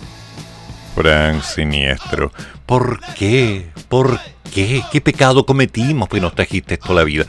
[0.94, 2.32] Frank Siniestro.
[2.66, 3.70] ¿Por qué?
[3.88, 4.18] ¿Por
[4.52, 4.82] qué?
[4.90, 7.24] ¿Qué pecado cometimos que nos trajiste esto la vida?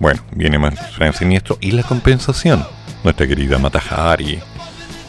[0.00, 2.66] Bueno, viene más Frank Siniestro y la compensación.
[3.04, 4.40] Nuestra querida Matahari.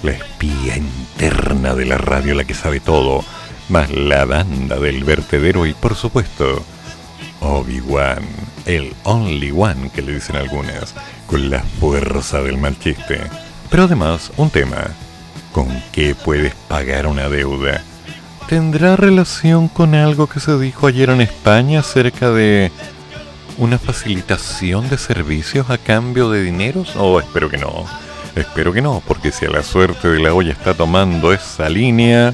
[0.04, 3.24] La espía interna de la radio, la que sabe todo,
[3.70, 6.64] más la banda del vertedero y por supuesto
[7.40, 8.24] Obi-Wan,
[8.66, 10.94] el Only One que le dicen algunas,
[11.26, 13.22] con la fuerza del mal chiste.
[13.70, 14.88] Pero además, un tema,
[15.52, 17.82] ¿con qué puedes pagar una deuda?
[18.48, 22.72] ¿Tendrá relación con algo que se dijo ayer en España acerca de
[23.58, 26.96] una facilitación de servicios a cambio de dineros?
[26.98, 27.86] Oh, espero que no.
[28.36, 32.34] Espero que no, porque si a la suerte de la olla está tomando esa línea,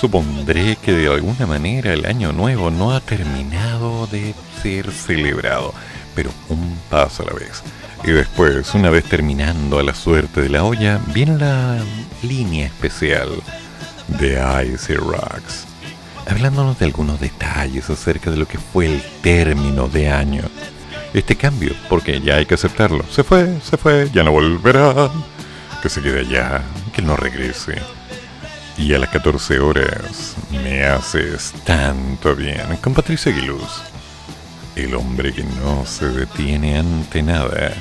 [0.00, 5.74] supondré que de alguna manera el año nuevo no ha terminado de ser celebrado,
[6.14, 7.62] pero un paso a la vez.
[8.04, 11.78] Y después, una vez terminando a la suerte de la olla, viene la
[12.22, 13.28] línea especial
[14.06, 14.40] de
[14.72, 15.66] Icy Rocks,
[16.26, 20.44] hablándonos de algunos detalles acerca de lo que fue el término de año.
[21.12, 23.04] Este cambio, porque ya hay que aceptarlo.
[23.10, 25.10] Se fue, se fue, ya no volverá.
[25.82, 26.62] Que se quede allá,
[26.92, 27.80] que no regrese.
[28.78, 33.82] Y a las 14 horas me haces tanto bien con Patricia Aguiluz.
[34.76, 37.72] El hombre que no se detiene ante nada.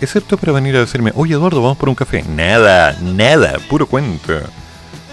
[0.00, 2.22] Excepto para venir a decirme, oye Eduardo, vamos por un café.
[2.22, 4.40] Nada, nada, puro cuento.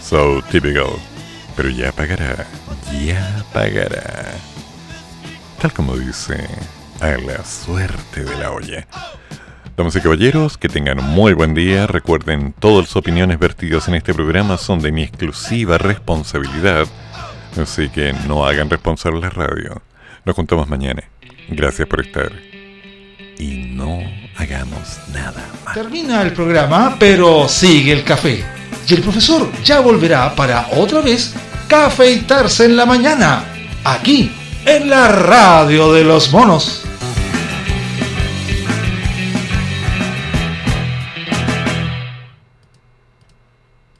[0.01, 0.93] So typical.
[1.55, 2.45] Pero ya pagará,
[3.03, 4.33] ya pagará.
[5.61, 6.47] Tal como dice,
[7.01, 8.87] a la suerte de la olla.
[9.75, 11.85] Damas y caballeros, que tengan un muy buen día.
[11.87, 16.87] Recuerden, todas las opiniones vertidas en este programa son de mi exclusiva responsabilidad.
[17.61, 19.81] Así que no hagan responsable la radio.
[20.23, 21.03] Nos juntamos mañana.
[21.49, 22.31] Gracias por estar.
[23.37, 23.99] Y no
[24.37, 25.73] hagamos nada más.
[25.73, 28.45] Termina el programa, pero sigue el café.
[28.87, 31.35] Y el profesor ya volverá para otra vez
[31.67, 33.43] cafeitarse en la mañana,
[33.83, 34.31] aquí,
[34.65, 36.85] en la radio de los monos.